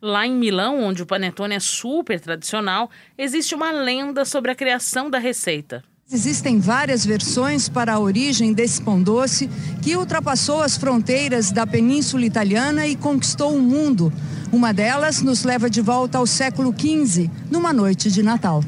Lá 0.00 0.26
em 0.26 0.34
Milão, 0.34 0.82
onde 0.82 1.02
o 1.02 1.06
panetone 1.06 1.56
é 1.56 1.60
super 1.60 2.18
tradicional, 2.18 2.88
existe 3.18 3.54
uma 3.54 3.70
lenda 3.70 4.24
sobre 4.24 4.50
a 4.50 4.54
criação 4.54 5.10
da 5.10 5.18
receita. 5.18 5.84
Existem 6.10 6.58
várias 6.58 7.04
versões 7.04 7.68
para 7.68 7.92
a 7.92 8.00
origem 8.00 8.54
desse 8.54 8.80
pão 8.80 9.02
doce 9.02 9.50
que 9.82 9.94
ultrapassou 9.94 10.62
as 10.62 10.78
fronteiras 10.78 11.52
da 11.52 11.66
Península 11.66 12.24
Italiana 12.24 12.86
e 12.86 12.96
conquistou 12.96 13.54
o 13.54 13.60
mundo. 13.60 14.10
Uma 14.50 14.72
delas 14.72 15.20
nos 15.20 15.44
leva 15.44 15.68
de 15.68 15.82
volta 15.82 16.16
ao 16.16 16.26
século 16.26 16.72
XV, 16.72 17.30
numa 17.50 17.74
noite 17.74 18.10
de 18.10 18.22
Natal. 18.22 18.64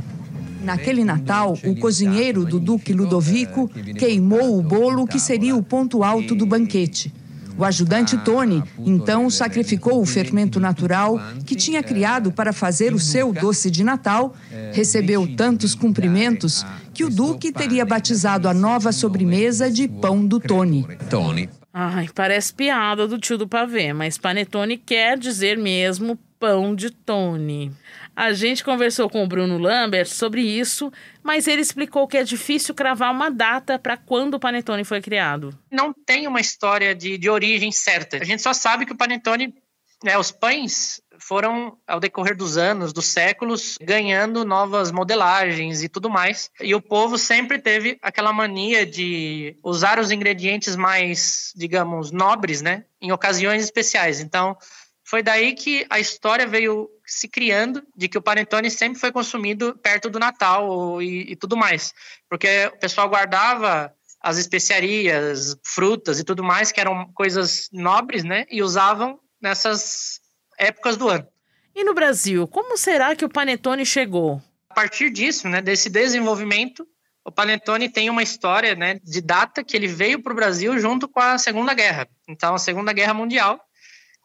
Naquele 0.63 1.05
Natal, 1.05 1.57
o 1.65 1.77
cozinheiro 1.77 2.45
do 2.45 2.59
Duque 2.59 2.93
Ludovico 2.93 3.69
queimou 3.99 4.59
o 4.59 4.63
bolo 4.63 5.07
que 5.07 5.19
seria 5.19 5.55
o 5.55 5.63
ponto 5.63 6.03
alto 6.03 6.35
do 6.35 6.47
banquete. 6.47 7.13
O 7.59 7.65
ajudante 7.65 8.17
Tony, 8.19 8.63
então, 8.79 9.29
sacrificou 9.29 10.01
o 10.01 10.07
fermento 10.07 10.61
natural 10.61 11.19
que 11.45 11.57
tinha 11.57 11.83
criado 11.83 12.31
para 12.31 12.53
fazer 12.53 12.95
o 12.95 13.01
seu 13.01 13.33
doce 13.33 13.69
de 13.69 13.83
Natal, 13.83 14.37
recebeu 14.73 15.27
tantos 15.37 15.75
cumprimentos 15.75 16.65
que 16.95 17.03
o 17.05 17.11
Duque 17.11 17.51
teria 17.51 17.85
batizado 17.85 18.49
a 18.49 18.55
nova 18.55 18.93
sobremesa 18.93 19.69
de 19.69 19.89
pão 19.89 20.25
do 20.25 20.39
Tony. 20.39 20.87
Ai, 21.75 22.09
parece 22.15 22.55
piada 22.55 23.09
do 23.09 23.19
tio 23.19 23.37
do 23.37 23.49
pavê, 23.49 23.93
mas 23.93 24.17
panetone 24.17 24.77
quer 24.77 25.19
dizer 25.19 25.59
mesmo 25.59 26.17
pão 26.39 26.75
de 26.75 26.91
Tony. 26.91 27.73
A 28.19 28.33
gente 28.33 28.65
conversou 28.65 29.09
com 29.09 29.23
o 29.23 29.29
Bruno 29.29 29.59
Lambert 29.59 30.09
sobre 30.09 30.43
isso, 30.43 30.93
mas 31.23 31.47
ele 31.47 31.63
explicou 31.63 32.09
que 32.09 32.17
é 32.17 32.25
difícil 32.25 32.75
cravar 32.75 33.13
uma 33.13 33.31
data 33.31 33.79
para 33.79 33.97
quando 33.97 34.35
o 34.35 34.41
panetone 34.41 34.83
foi 34.83 35.01
criado. 35.01 35.57
Não 35.71 35.95
tem 35.95 36.27
uma 36.27 36.41
história 36.41 36.97
de, 36.97 37.17
de 37.17 37.31
origem 37.31 37.71
certa. 37.71 38.17
A 38.17 38.25
gente 38.25 38.43
só 38.43 38.53
sabe 38.53 38.85
que 38.85 38.93
o 38.93 38.97
panetone, 38.97 39.55
né, 40.03 40.19
os 40.19 40.33
pães 40.33 41.01
foram, 41.21 41.79
ao 41.87 42.01
decorrer 42.01 42.37
dos 42.37 42.57
anos, 42.57 42.93
dos 42.93 43.07
séculos, 43.07 43.79
ganhando 43.81 44.45
novas 44.45 44.91
modelagens 44.91 45.85
e 45.85 45.89
tudo 45.89 46.11
mais. 46.11 46.51
E 46.61 46.75
o 46.75 46.83
povo 46.83 47.17
sempre 47.17 47.61
teve 47.61 47.99
aquela 48.03 48.33
mania 48.33 48.85
de 48.85 49.57
usar 49.63 50.01
os 50.01 50.11
ingredientes 50.11 50.75
mais, 50.75 51.53
digamos, 51.55 52.11
nobres, 52.11 52.63
né, 52.63 52.85
em 53.01 53.13
ocasiões 53.13 53.63
especiais. 53.63 54.19
Então, 54.19 54.57
foi 55.05 55.23
daí 55.23 55.53
que 55.55 55.87
a 55.89 56.01
história 56.01 56.49
veio 56.49 56.91
se 57.09 57.27
criando 57.27 57.83
de 57.97 58.07
que 58.07 58.19
o 58.19 58.23
panetone 58.23 58.71
sempre 58.71 59.01
foi 59.01 59.11
consumido 59.11 59.77
perto 59.83 60.11
do 60.11 60.19
Natal 60.19 61.03
e, 61.03 61.33
e 61.33 61.37
tudo 61.37 61.57
mais, 61.57 61.95
porque 62.29 62.71
o 62.75 62.79
pessoal 62.79 63.09
guardava 63.09 63.93
as 64.21 64.37
especiarias, 64.37 65.57
frutas 65.65 66.19
e 66.19 66.25
tudo 66.25 66.45
mais, 66.45 66.71
que 66.71 66.81
eram 66.81 67.11
coisas 67.13 67.69
nobres, 67.73 68.25
né? 68.25 68.47
E 68.51 68.63
usavam 68.63 69.19
nessas 69.41 70.21
épocas 70.59 70.97
do 70.97 71.09
ano. 71.09 71.27
E 71.75 71.85
no 71.85 71.95
Brasil, 71.95 72.47
como 72.49 72.77
será 72.77 73.15
que 73.15 73.25
o 73.25 73.29
panetone 73.29 73.87
chegou? 73.87 74.43
A 74.69 74.75
partir 74.75 75.11
disso, 75.11 75.49
né, 75.49 75.63
desse 75.63 75.89
desenvolvimento, 75.89 76.87
o 77.25 77.31
panetone 77.31 77.89
tem 77.89 78.11
uma 78.11 78.23
história, 78.23 78.75
né, 78.75 78.99
de 79.05 79.21
data 79.21 79.63
que 79.63 79.77
ele 79.77 79.87
veio 79.87 80.21
para 80.23 80.33
o 80.33 80.37
Brasil 80.37 80.79
junto 80.79 81.09
com 81.09 81.21
a 81.21 81.39
Segunda 81.39 81.73
Guerra. 81.75 82.09
Então, 82.29 82.55
a 82.55 82.59
Segunda 82.59 82.93
Guerra 82.93 83.15
Mundial, 83.15 83.61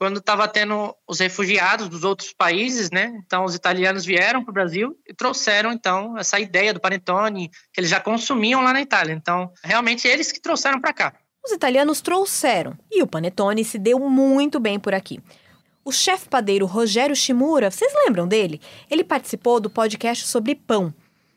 quando 0.04 0.18
estava 0.18 0.50
tendo 0.50 0.94
os 1.08 1.22
refugiados 1.22 1.88
dos 1.88 2.04
outros 2.04 2.34
países, 2.34 2.92
né? 2.92 3.18
Então 3.26 3.46
os 3.46 3.56
italianos 3.56 4.04
vieram 4.04 4.44
para 4.44 4.52
o 4.52 4.54
Brasil 4.54 5.00
e 5.08 5.14
trouxeram 5.14 5.72
então 5.72 6.18
essa 6.18 6.38
ideia 6.42 6.74
do 6.74 6.80
panetone 6.82 7.50
que 7.72 7.80
eles 7.80 7.90
já 7.90 8.02
consumiam 8.02 8.62
lá 8.62 8.74
na 8.74 8.82
Itália. 8.82 9.14
Então 9.14 9.50
realmente 9.64 10.06
eles 10.06 10.30
que 10.30 10.42
trouxeram 10.42 10.82
para 10.82 10.92
cá. 10.92 11.14
Os 11.42 11.54
italianos 11.54 12.02
trouxeram 12.02 12.78
e 12.92 13.02
o 13.02 13.08
panetone 13.08 13.64
se 13.64 13.80
deu 13.80 13.98
muito 13.98 14.60
bem 14.60 14.78
por 14.78 14.94
aqui. 14.94 15.22
O 15.86 15.92
chefe 15.92 16.28
padeiro 16.28 16.66
Rogério 16.66 17.16
Shimura, 17.16 17.72
vocês 17.72 17.94
lembram 18.06 18.28
dele? 18.28 18.60
Ele 18.92 19.06
participou 19.06 19.62
do 19.62 19.70
podcast 19.70 20.28
sobre 20.28 20.54
pão. 20.54 20.94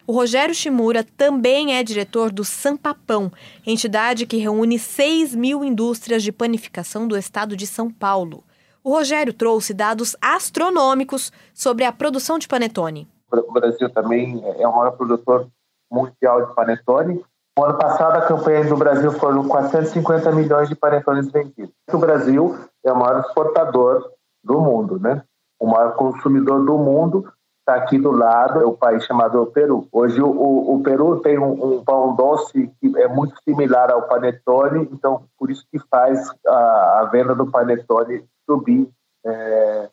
O 0.08 0.12
Rogério 0.12 0.54
Shimura 0.56 1.06
também 1.16 1.76
é 1.76 1.84
diretor 1.84 2.32
do 2.32 2.44
Sampapão, 2.44 3.30
entidade 3.64 4.26
que 4.26 4.38
reúne 4.38 4.76
6 4.76 5.36
mil 5.36 5.64
indústrias 5.64 6.24
de 6.24 6.32
panificação 6.32 7.06
do 7.06 7.16
estado 7.16 7.56
de 7.56 7.64
São 7.64 7.88
Paulo. 7.88 8.42
O 8.86 8.92
Rogério 8.92 9.34
trouxe 9.34 9.74
dados 9.74 10.14
astronômicos 10.22 11.32
sobre 11.52 11.84
a 11.84 11.90
produção 11.90 12.38
de 12.38 12.46
panetone. 12.46 13.08
O 13.32 13.52
Brasil 13.52 13.90
também 13.90 14.40
é 14.60 14.68
o 14.68 14.76
maior 14.76 14.92
produtor 14.92 15.48
mundial 15.90 16.46
de 16.46 16.54
panetone. 16.54 17.20
No 17.58 17.64
ano 17.64 17.76
passado, 17.76 18.16
a 18.18 18.28
campanha 18.28 18.64
do 18.64 18.76
Brasil 18.76 19.10
foram 19.10 19.48
450 19.48 20.30
milhões 20.30 20.68
de 20.68 20.76
panetones 20.76 21.28
vendidos. 21.32 21.74
O 21.92 21.98
Brasil 21.98 22.56
é 22.84 22.92
o 22.92 22.96
maior 22.96 23.22
exportador 23.22 24.08
do 24.44 24.60
mundo, 24.60 25.00
né? 25.00 25.20
O 25.58 25.66
maior 25.66 25.96
consumidor 25.96 26.64
do 26.64 26.78
mundo 26.78 27.28
está 27.58 27.74
aqui 27.82 27.98
do 27.98 28.12
lado, 28.12 28.60
é 28.60 28.64
o 28.64 28.76
país 28.76 29.04
chamado 29.04 29.44
Peru. 29.46 29.88
Hoje 29.90 30.22
o, 30.22 30.28
o, 30.28 30.76
o 30.76 30.82
Peru 30.84 31.18
tem 31.22 31.36
um, 31.40 31.78
um, 31.78 31.84
pão 31.84 32.14
doce 32.14 32.70
que 32.80 32.96
é 32.98 33.08
muito 33.08 33.34
similar 33.42 33.90
ao 33.90 34.02
panetone, 34.02 34.88
então 34.92 35.24
por 35.36 35.50
isso 35.50 35.66
que 35.72 35.80
faz 35.90 36.30
a, 36.46 37.00
a 37.00 37.08
venda 37.10 37.34
do 37.34 37.50
panetone 37.50 38.24
subir 38.48 38.88
é, 39.24 39.88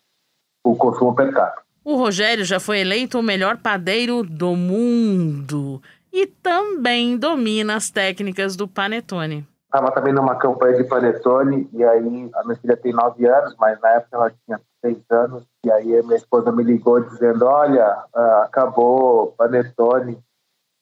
o 0.64 0.76
consumo 0.76 1.14
per 1.14 1.32
capita. 1.32 1.64
O 1.84 1.96
Rogério 1.96 2.44
já 2.44 2.58
foi 2.58 2.80
eleito 2.80 3.18
o 3.18 3.22
melhor 3.22 3.58
padeiro 3.58 4.22
do 4.22 4.56
mundo 4.56 5.82
e 6.10 6.26
também 6.26 7.18
domina 7.18 7.76
as 7.76 7.90
técnicas 7.90 8.56
do 8.56 8.66
panetone. 8.66 9.46
Estava 9.66 9.90
também 9.90 10.12
numa 10.14 10.36
campanha 10.36 10.76
de 10.76 10.84
panetone 10.84 11.68
e 11.72 11.84
aí 11.84 12.30
a 12.34 12.44
minha 12.44 12.56
filha 12.56 12.76
tem 12.76 12.92
nove 12.92 13.26
anos, 13.26 13.54
mas 13.58 13.78
na 13.80 13.90
época 13.90 14.16
ela 14.16 14.30
tinha 14.30 14.60
seis 14.80 15.02
anos 15.10 15.44
e 15.66 15.70
aí 15.72 15.98
a 15.98 16.02
minha 16.04 16.16
esposa 16.16 16.52
me 16.52 16.62
ligou 16.62 17.00
dizendo, 17.00 17.44
olha, 17.44 17.84
ah, 18.14 18.42
acabou 18.46 19.34
panetone, 19.36 20.18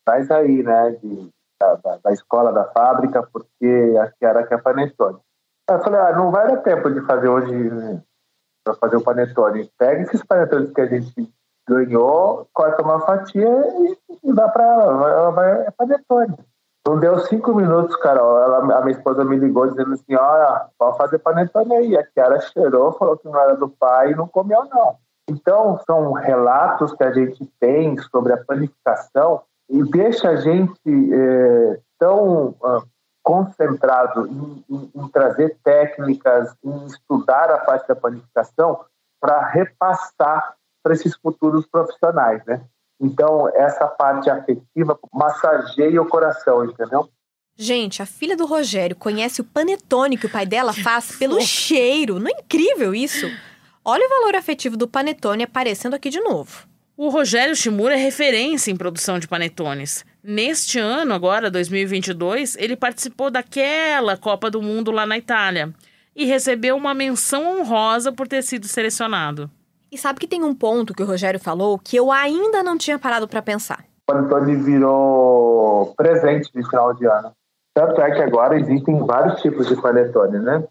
faz 0.06 0.30
aí, 0.30 0.62
né, 0.62 0.90
de, 1.02 1.30
da, 1.58 1.98
da, 2.04 2.12
escola, 2.12 2.52
da 2.52 2.64
fábrica, 2.64 3.26
porque 3.32 3.96
a 4.00 4.08
Kiara 4.12 4.46
quer 4.46 4.62
panetone. 4.62 5.18
Eu 5.68 5.80
falei, 5.80 6.00
ah, 6.00 6.12
não 6.12 6.30
vai 6.30 6.48
dar 6.48 6.58
tempo 6.58 6.90
de 6.90 7.00
fazer 7.02 7.28
hoje 7.28 7.52
né, 7.52 8.02
para 8.64 8.74
fazer 8.74 8.96
o 8.96 9.02
panetone. 9.02 9.70
Pega 9.78 10.02
esses 10.02 10.22
panetones 10.24 10.72
que 10.72 10.80
a 10.80 10.86
gente 10.86 11.32
ganhou, 11.68 12.48
corta 12.52 12.82
uma 12.82 13.00
fatia 13.00 13.48
e, 14.22 14.32
dá 14.32 14.48
para 14.48 14.64
ela. 14.64 15.10
Ela 15.10 15.30
vai 15.30 15.66
é 15.66 15.70
panetone. 15.70 16.36
Não 16.86 16.98
deu 16.98 17.18
cinco 17.20 17.54
minutos, 17.54 17.94
Carol. 17.96 18.42
Ela, 18.42 18.58
a 18.58 18.80
minha 18.82 18.96
esposa 18.96 19.24
me 19.24 19.36
ligou 19.36 19.68
dizendo 19.68 19.94
assim: 19.94 20.14
olha, 20.16 20.66
pode 20.76 20.98
fazer 20.98 21.18
panetone 21.20 21.74
aí. 21.74 21.96
A 21.96 22.04
Kiara 22.04 22.40
cheirou, 22.40 22.92
falou 22.92 23.16
que 23.16 23.28
não 23.28 23.38
era 23.38 23.54
do 23.54 23.68
pai 23.68 24.10
e 24.10 24.16
não 24.16 24.26
comeu, 24.26 24.64
não. 24.64 24.96
Então, 25.28 25.78
são 25.86 26.12
relatos 26.12 26.92
que 26.94 27.04
a 27.04 27.12
gente 27.12 27.46
tem 27.60 27.96
sobre 27.98 28.32
a 28.32 28.44
panificação 28.44 29.42
e 29.70 29.82
deixa 29.84 30.30
a 30.30 30.36
gente 30.36 31.14
é, 31.14 31.78
tão 31.98 32.48
uh, 32.48 32.82
concentrado 33.22 34.26
em, 34.26 34.64
em, 34.68 34.90
em, 34.94 35.08
trazer 35.08 35.56
técnicas, 35.62 36.54
em 36.64 36.86
estudar 36.86 37.50
a 37.50 37.58
parte 37.58 37.86
da 37.88 37.94
panificação 37.94 38.84
para 39.20 39.46
repassar 39.46 40.56
para 40.82 40.94
esses 40.94 41.14
futuros 41.16 41.66
profissionais, 41.66 42.44
né? 42.44 42.60
Então, 43.00 43.48
essa 43.54 43.86
parte 43.86 44.28
afetiva 44.28 44.98
massageia 45.12 46.00
o 46.00 46.08
coração, 46.08 46.64
entendeu? 46.64 47.08
Gente, 47.56 48.02
a 48.02 48.06
filha 48.06 48.36
do 48.36 48.46
Rogério 48.46 48.96
conhece 48.96 49.40
o 49.40 49.44
panetone 49.44 50.16
que 50.16 50.26
o 50.26 50.30
pai 50.30 50.46
dela 50.46 50.72
faz 50.72 51.16
pelo 51.16 51.40
cheiro. 51.40 52.18
Não 52.18 52.28
é 52.28 52.40
incrível 52.40 52.94
isso? 52.94 53.26
Olha 53.84 54.06
o 54.06 54.08
valor 54.08 54.36
afetivo 54.36 54.76
do 54.76 54.88
panetone 54.88 55.42
aparecendo 55.42 55.94
aqui 55.94 56.08
de 56.10 56.20
novo. 56.20 56.66
O 56.94 57.08
Rogério 57.08 57.56
Shimura 57.56 57.94
é 57.94 57.96
referência 57.96 58.70
em 58.70 58.76
produção 58.76 59.18
de 59.18 59.26
panetones. 59.26 60.04
Neste 60.22 60.78
ano, 60.78 61.14
agora, 61.14 61.50
2022, 61.50 62.54
ele 62.58 62.76
participou 62.76 63.30
daquela 63.30 64.14
Copa 64.16 64.50
do 64.50 64.60
Mundo 64.60 64.90
lá 64.90 65.06
na 65.06 65.16
Itália 65.16 65.72
e 66.14 66.26
recebeu 66.26 66.76
uma 66.76 66.92
menção 66.92 67.60
honrosa 67.60 68.12
por 68.12 68.28
ter 68.28 68.42
sido 68.42 68.68
selecionado. 68.68 69.50
E 69.90 69.96
sabe 69.96 70.20
que 70.20 70.28
tem 70.28 70.44
um 70.44 70.54
ponto 70.54 70.92
que 70.92 71.02
o 71.02 71.06
Rogério 71.06 71.40
falou 71.40 71.78
que 71.78 71.96
eu 71.96 72.12
ainda 72.12 72.62
não 72.62 72.76
tinha 72.76 72.98
parado 72.98 73.26
para 73.26 73.40
pensar. 73.40 73.84
O 74.06 74.12
Panetone 74.12 74.56
virou 74.56 75.94
presente 75.96 76.52
de 76.52 76.62
final 76.68 76.92
de 76.92 77.06
ano. 77.06 77.32
Tanto 77.74 78.02
é 78.02 78.10
que 78.10 78.20
agora 78.20 78.58
existem 78.60 78.98
vários 78.98 79.40
tipos 79.40 79.66
de 79.66 79.80
panetone, 79.80 80.38
né? 80.40 80.62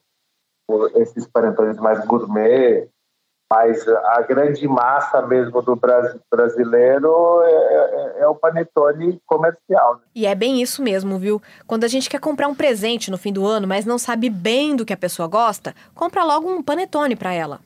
Esses 0.95 1.25
panetones 1.25 1.77
mais 1.77 2.05
gourmet, 2.05 2.87
mas 3.51 3.85
a 3.85 4.21
grande 4.21 4.65
massa 4.65 5.21
mesmo 5.23 5.61
do 5.61 5.75
brasileiro 5.75 7.41
é, 7.43 7.51
é, 7.51 8.21
é 8.21 8.27
o 8.27 8.33
panetone 8.33 9.19
comercial. 9.25 9.95
Né? 9.95 10.01
E 10.15 10.25
é 10.25 10.33
bem 10.33 10.61
isso 10.61 10.81
mesmo, 10.81 11.19
viu? 11.19 11.41
Quando 11.67 11.83
a 11.83 11.89
gente 11.89 12.09
quer 12.09 12.21
comprar 12.21 12.47
um 12.47 12.55
presente 12.55 13.11
no 13.11 13.17
fim 13.17 13.33
do 13.33 13.45
ano, 13.45 13.67
mas 13.67 13.85
não 13.85 13.97
sabe 13.97 14.29
bem 14.29 14.73
do 14.73 14.85
que 14.85 14.93
a 14.93 14.97
pessoa 14.97 15.27
gosta, 15.27 15.75
compra 15.93 16.23
logo 16.23 16.49
um 16.49 16.63
panetone 16.63 17.13
para 17.13 17.33
ela. 17.33 17.59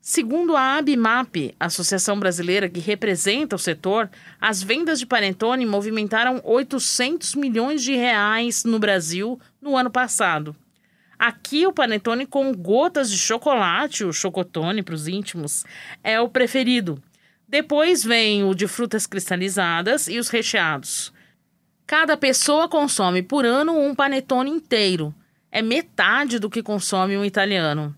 Segundo 0.00 0.54
a 0.54 0.78
ABMAP, 0.78 1.56
associação 1.58 2.20
brasileira 2.20 2.68
que 2.68 2.78
representa 2.78 3.56
o 3.56 3.58
setor, 3.58 4.08
as 4.40 4.62
vendas 4.62 5.00
de 5.00 5.06
panetone 5.06 5.66
movimentaram 5.66 6.40
800 6.44 7.34
milhões 7.34 7.82
de 7.82 7.96
reais 7.96 8.62
no 8.64 8.78
Brasil 8.78 9.40
no 9.60 9.76
ano 9.76 9.90
passado. 9.90 10.54
Aqui 11.24 11.64
o 11.68 11.72
panetone 11.72 12.26
com 12.26 12.52
gotas 12.52 13.08
de 13.08 13.16
chocolate, 13.16 14.02
o 14.02 14.12
chocotone 14.12 14.82
para 14.82 14.96
os 14.96 15.06
íntimos, 15.06 15.64
é 16.02 16.20
o 16.20 16.28
preferido. 16.28 17.00
Depois 17.46 18.02
vem 18.02 18.42
o 18.42 18.52
de 18.56 18.66
frutas 18.66 19.06
cristalizadas 19.06 20.08
e 20.08 20.18
os 20.18 20.28
recheados. 20.28 21.12
Cada 21.86 22.16
pessoa 22.16 22.68
consome 22.68 23.22
por 23.22 23.46
ano 23.46 23.78
um 23.78 23.94
panetone 23.94 24.50
inteiro. 24.50 25.14
É 25.52 25.62
metade 25.62 26.40
do 26.40 26.50
que 26.50 26.60
consome 26.60 27.16
um 27.16 27.24
italiano. 27.24 27.96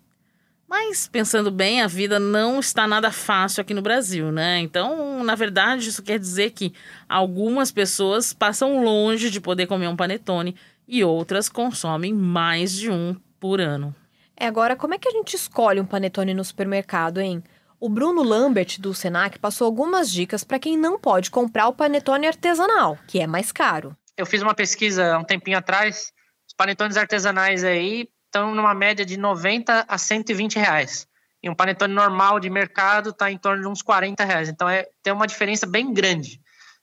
Mas, 0.69 1.09
pensando 1.09 1.51
bem, 1.51 1.81
a 1.81 1.87
vida 1.87 2.21
não 2.21 2.61
está 2.61 2.87
nada 2.87 3.11
fácil 3.11 3.63
aqui 3.63 3.73
no 3.73 3.81
Brasil, 3.81 4.31
né? 4.31 4.59
Então, 4.59 5.25
na 5.25 5.35
verdade, 5.35 5.89
isso 5.89 6.03
quer 6.03 6.19
dizer 6.19 6.51
que 6.51 6.75
algumas 7.09 7.73
pessoas 7.73 8.35
passam 8.35 8.85
longe 8.85 9.31
de 9.31 9.41
poder 9.41 9.67
comer 9.67 9.89
um 9.89 9.97
panetone 9.97 10.55
e 10.87 11.05
outras 11.05 11.49
consomem 11.49 12.13
mais 12.13 12.73
de 12.73 12.91
um 12.91 13.17
por 13.39 13.61
ano. 13.61 13.95
É, 14.37 14.47
agora, 14.47 14.77
como 14.77 14.95
é 14.95 14.99
que 14.99 15.09
a 15.09 15.13
gente 15.13 15.35
escolhe 15.35 15.81
um 15.81 15.87
panetone 15.87 16.35
no 16.35 16.45
supermercado, 16.45 17.21
hein? 17.21 17.43
O 17.79 17.89
Bruno 17.89 18.23
Lambert, 18.23 18.81
do 18.81 18.95
Senac, 18.95 19.39
passou 19.39 19.67
algumas 19.67 20.11
dicas 20.11 20.43
para 20.43 20.59
quem 20.59 20.77
não 20.77 20.99
pode 20.99 21.31
comprar 21.31 21.69
o 21.69 21.75
panetone 21.75 22.27
artesanal, 22.27 22.99
que 23.07 23.21
é 23.21 23.27
mais 23.27 23.53
caro. 23.53 23.97
Eu 24.17 24.25
fiz 24.25 24.43
uma 24.43 24.55
pesquisa 24.55 25.15
há 25.15 25.19
um 25.19 25.25
tempinho 25.25 25.59
atrás. 25.59 26.13
Os 26.49 26.55
panetones 26.57 26.97
artesanais 26.97 27.63
aí 27.63 28.09
estão 28.27 28.55
numa 28.55 28.75
média 28.75 29.05
de 29.05 29.17
90 29.17 29.85
a 29.87 29.99
120 29.99 30.57
reais. 30.57 31.07
E 31.43 31.51
um 31.51 31.55
panetone 31.55 31.93
normal 31.93 32.41
de 32.41 32.49
mercado 32.49 33.11
está 33.11 33.31
em 33.31 33.37
torno 33.37 33.63
de 33.63 33.69
uns 33.69 33.83
40 33.83 34.25
reais. 34.25 34.49
Então 34.49 34.69
é, 34.69 34.87
tem 35.03 35.13
uma 35.13 35.27
diferença 35.27 35.67
bem 35.67 35.93
grande. 35.93 36.41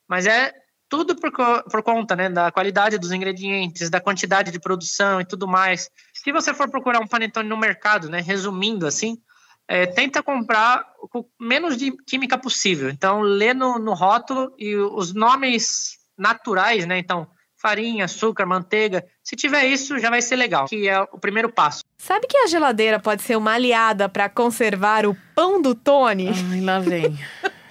Mas 0.08 0.28
é 0.28 0.54
tudo 0.92 1.16
por, 1.16 1.32
por 1.32 1.82
conta 1.82 2.18
né, 2.18 2.30
da 2.30 2.52
qualidade 2.52 2.98
dos 2.98 3.14
ingredientes, 3.14 3.90
da 3.90 4.02
quantidade 4.02 4.52
de 4.52 4.60
produção 4.60 5.22
e 5.22 5.26
tudo 5.26 5.48
mais. 5.48 5.90
Se 6.14 6.34
você 6.34 6.54
for 6.54 6.70
procurar 6.70 7.00
um 7.00 7.08
panetone 7.08 7.48
no 7.48 7.56
mercado, 7.56 8.10
né, 8.10 8.20
resumindo 8.20 8.86
assim, 8.86 9.18
é, 9.70 9.86
tenta 9.86 10.22
comprar 10.22 10.86
com 11.10 11.26
menos 11.40 11.78
de 11.78 11.94
química 12.06 12.38
possível. 12.38 12.90
Então, 12.90 13.22
lê 13.22 13.54
no, 13.54 13.80
no 13.80 13.94
rótulo 13.94 14.54
e 14.60 14.76
os 14.76 15.14
nomes 15.14 15.98
naturais, 16.18 16.86
né? 16.86 16.98
Então, 16.98 17.26
farinha, 17.56 18.04
açúcar, 18.04 18.46
manteiga. 18.46 19.06
Se 19.24 19.38
tiver 19.38 19.64
isso, 19.68 19.98
já 19.98 20.10
vai 20.10 20.22
ser 20.22 20.36
legal, 20.36 20.66
que 20.66 20.90
é 20.90 21.00
o 21.00 21.18
primeiro 21.18 21.50
passo. 21.50 21.86
Sabe 21.98 22.28
que 22.28 22.36
a 22.36 22.48
geladeira 22.48 23.00
pode 23.00 23.22
ser 23.22 23.38
uma 23.38 23.54
aliada 23.54 24.10
para 24.10 24.28
conservar 24.28 25.06
o 25.06 25.16
pão 25.34 25.62
do 25.62 25.74
Tony? 25.74 26.32
Ai, 26.52 26.60
lá 26.60 26.80
vem. 26.80 27.18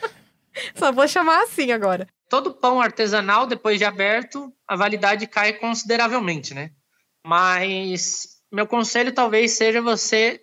Só 0.74 0.90
vou 0.90 1.06
chamar 1.06 1.42
assim 1.42 1.70
agora. 1.70 2.09
Todo 2.31 2.55
pão 2.55 2.81
artesanal, 2.81 3.45
depois 3.47 3.77
de 3.77 3.85
aberto, 3.85 4.51
a 4.66 4.77
validade 4.77 5.27
cai 5.27 5.53
consideravelmente, 5.53 6.55
né? 6.55 6.71
Mas 7.27 8.40
meu 8.51 8.66
conselho 8.66 9.12
talvez 9.12 9.53
seja 9.53 9.83
você 9.83 10.40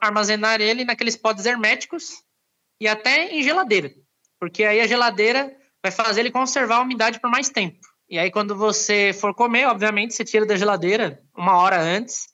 armazenar 0.00 0.60
ele 0.60 0.84
naqueles 0.84 1.16
potes 1.16 1.46
herméticos 1.46 2.24
e 2.80 2.88
até 2.88 3.32
em 3.32 3.42
geladeira, 3.42 3.92
porque 4.40 4.64
aí 4.64 4.80
a 4.80 4.86
geladeira 4.86 5.56
vai 5.80 5.92
fazer 5.92 6.20
ele 6.20 6.32
conservar 6.32 6.78
a 6.78 6.82
umidade 6.82 7.20
por 7.20 7.30
mais 7.30 7.48
tempo. 7.48 7.78
E 8.10 8.18
aí, 8.18 8.30
quando 8.30 8.56
você 8.56 9.12
for 9.12 9.34
comer, 9.34 9.66
obviamente, 9.66 10.14
você 10.14 10.24
tira 10.24 10.44
da 10.44 10.56
geladeira 10.56 11.22
uma 11.36 11.56
hora 11.56 11.78
antes. 11.80 12.26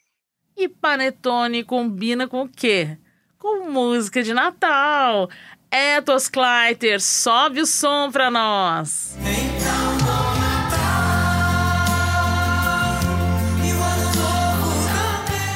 E 0.56 0.68
panetone 0.68 1.64
combina 1.64 2.28
com 2.28 2.42
o 2.42 2.48
quê? 2.48 2.96
Com 3.38 3.68
música 3.70 4.22
de 4.22 4.32
Natal. 4.32 5.28
Ethos 5.76 6.28
Kleiter, 6.28 7.00
sobe 7.00 7.60
o 7.60 7.66
som 7.66 8.08
pra 8.12 8.30
nós. 8.30 9.16
Então, 9.18 10.04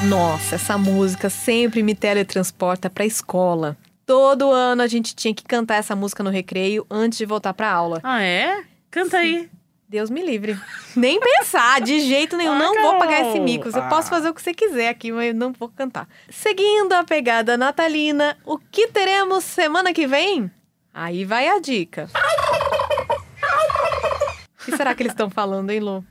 Nossa, 0.09 0.55
essa 0.55 0.77
música 0.77 1.29
sempre 1.29 1.81
me 1.81 1.95
teletransporta 1.95 2.89
pra 2.89 3.05
escola. 3.05 3.77
Todo 4.05 4.51
ano 4.51 4.81
a 4.81 4.87
gente 4.87 5.15
tinha 5.15 5.33
que 5.33 5.43
cantar 5.45 5.75
essa 5.75 5.95
música 5.95 6.21
no 6.21 6.29
recreio 6.29 6.85
antes 6.91 7.17
de 7.17 7.25
voltar 7.25 7.53
pra 7.53 7.71
aula. 7.71 8.01
Ah, 8.03 8.21
é? 8.21 8.63
Canta 8.91 9.19
aí. 9.19 9.49
Deus 9.89 10.09
me 10.11 10.23
livre. 10.23 10.55
Nem 10.95 11.19
pensar, 11.19 11.81
de 11.81 11.99
jeito 12.01 12.37
nenhum. 12.37 12.51
Ah, 12.53 12.59
não 12.59 12.79
vou 12.81 12.99
pagar 12.99 13.21
esse 13.27 13.39
mico. 13.39 13.71
Você 13.71 13.79
Ah. 13.79 13.87
posso 13.89 14.07
fazer 14.07 14.29
o 14.29 14.33
que 14.35 14.41
você 14.41 14.53
quiser 14.53 14.87
aqui, 14.89 15.11
mas 15.11 15.29
eu 15.29 15.33
não 15.33 15.51
vou 15.51 15.67
cantar. 15.69 16.07
Seguindo 16.29 16.93
a 16.93 17.03
pegada 17.03 17.57
natalina, 17.57 18.37
o 18.45 18.59
que 18.59 18.87
teremos 18.89 19.43
semana 19.43 19.91
que 19.91 20.05
vem? 20.05 20.51
Aí 20.93 21.25
vai 21.25 21.47
a 21.49 21.59
dica. 21.59 22.07
O 24.61 24.65
que 24.65 24.77
será 24.77 24.93
que 24.93 25.01
eles 25.01 25.13
estão 25.13 25.29
falando, 25.29 25.71
hein, 25.71 25.79
Lu? 25.79 26.05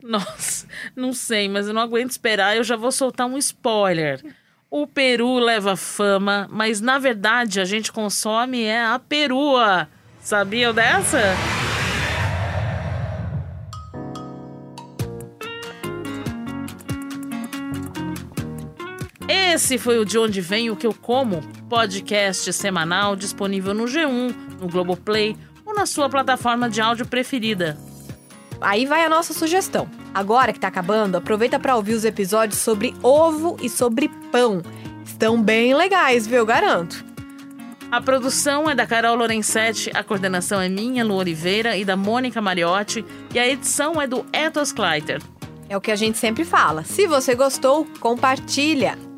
Nossa, 0.00 0.68
não 0.94 1.12
sei, 1.12 1.48
mas 1.48 1.66
eu 1.66 1.74
não 1.74 1.82
aguento 1.82 2.10
esperar. 2.10 2.56
Eu 2.56 2.62
já 2.62 2.76
vou 2.76 2.92
soltar 2.92 3.26
um 3.26 3.36
spoiler. 3.38 4.22
O 4.70 4.86
peru 4.86 5.38
leva 5.38 5.76
fama, 5.76 6.46
mas 6.50 6.80
na 6.80 6.98
verdade 6.98 7.60
a 7.60 7.64
gente 7.64 7.90
consome 7.90 8.62
é 8.62 8.84
a 8.84 8.98
perua. 8.98 9.88
Sabiam 10.20 10.72
dessa? 10.74 11.18
Esse 19.28 19.78
foi 19.78 19.98
o 19.98 20.04
De 20.04 20.18
Onde 20.18 20.40
Vem 20.40 20.70
o 20.70 20.76
Que 20.76 20.86
Eu 20.86 20.92
Como, 20.92 21.40
podcast 21.68 22.52
semanal 22.52 23.16
disponível 23.16 23.72
no 23.72 23.84
G1, 23.84 24.34
no 24.60 24.68
Globoplay 24.68 25.34
ou 25.64 25.74
na 25.74 25.86
sua 25.86 26.10
plataforma 26.10 26.68
de 26.68 26.80
áudio 26.80 27.06
preferida. 27.06 27.78
Aí 28.60 28.84
vai 28.84 29.04
a 29.04 29.08
nossa 29.08 29.32
sugestão. 29.32 29.88
Agora 30.12 30.52
que 30.52 30.60
tá 30.60 30.68
acabando, 30.68 31.16
aproveita 31.16 31.58
para 31.58 31.74
ouvir 31.74 31.94
os 31.94 32.04
episódios 32.04 32.60
sobre 32.60 32.94
ovo 33.02 33.56
e 33.62 33.68
sobre 33.68 34.10
pão. 34.30 34.62
Estão 35.04 35.42
bem 35.42 35.74
legais, 35.74 36.26
viu? 36.26 36.44
Garanto. 36.44 37.04
A 37.90 38.00
produção 38.00 38.68
é 38.68 38.74
da 38.74 38.86
Carol 38.86 39.16
Lorenzetti, 39.16 39.90
a 39.94 40.02
coordenação 40.02 40.60
é 40.60 40.68
minha, 40.68 41.04
Lu 41.04 41.14
Oliveira, 41.14 41.76
e 41.76 41.84
da 41.84 41.96
Mônica 41.96 42.42
Mariotti, 42.42 43.04
e 43.32 43.38
a 43.38 43.48
edição 43.48 44.00
é 44.02 44.06
do 44.06 44.26
Ethos 44.32 44.72
Kleiter. 44.72 45.22
É 45.68 45.76
o 45.76 45.80
que 45.80 45.90
a 45.90 45.96
gente 45.96 46.18
sempre 46.18 46.44
fala. 46.44 46.84
Se 46.84 47.06
você 47.06 47.34
gostou, 47.34 47.86
compartilha. 48.00 48.98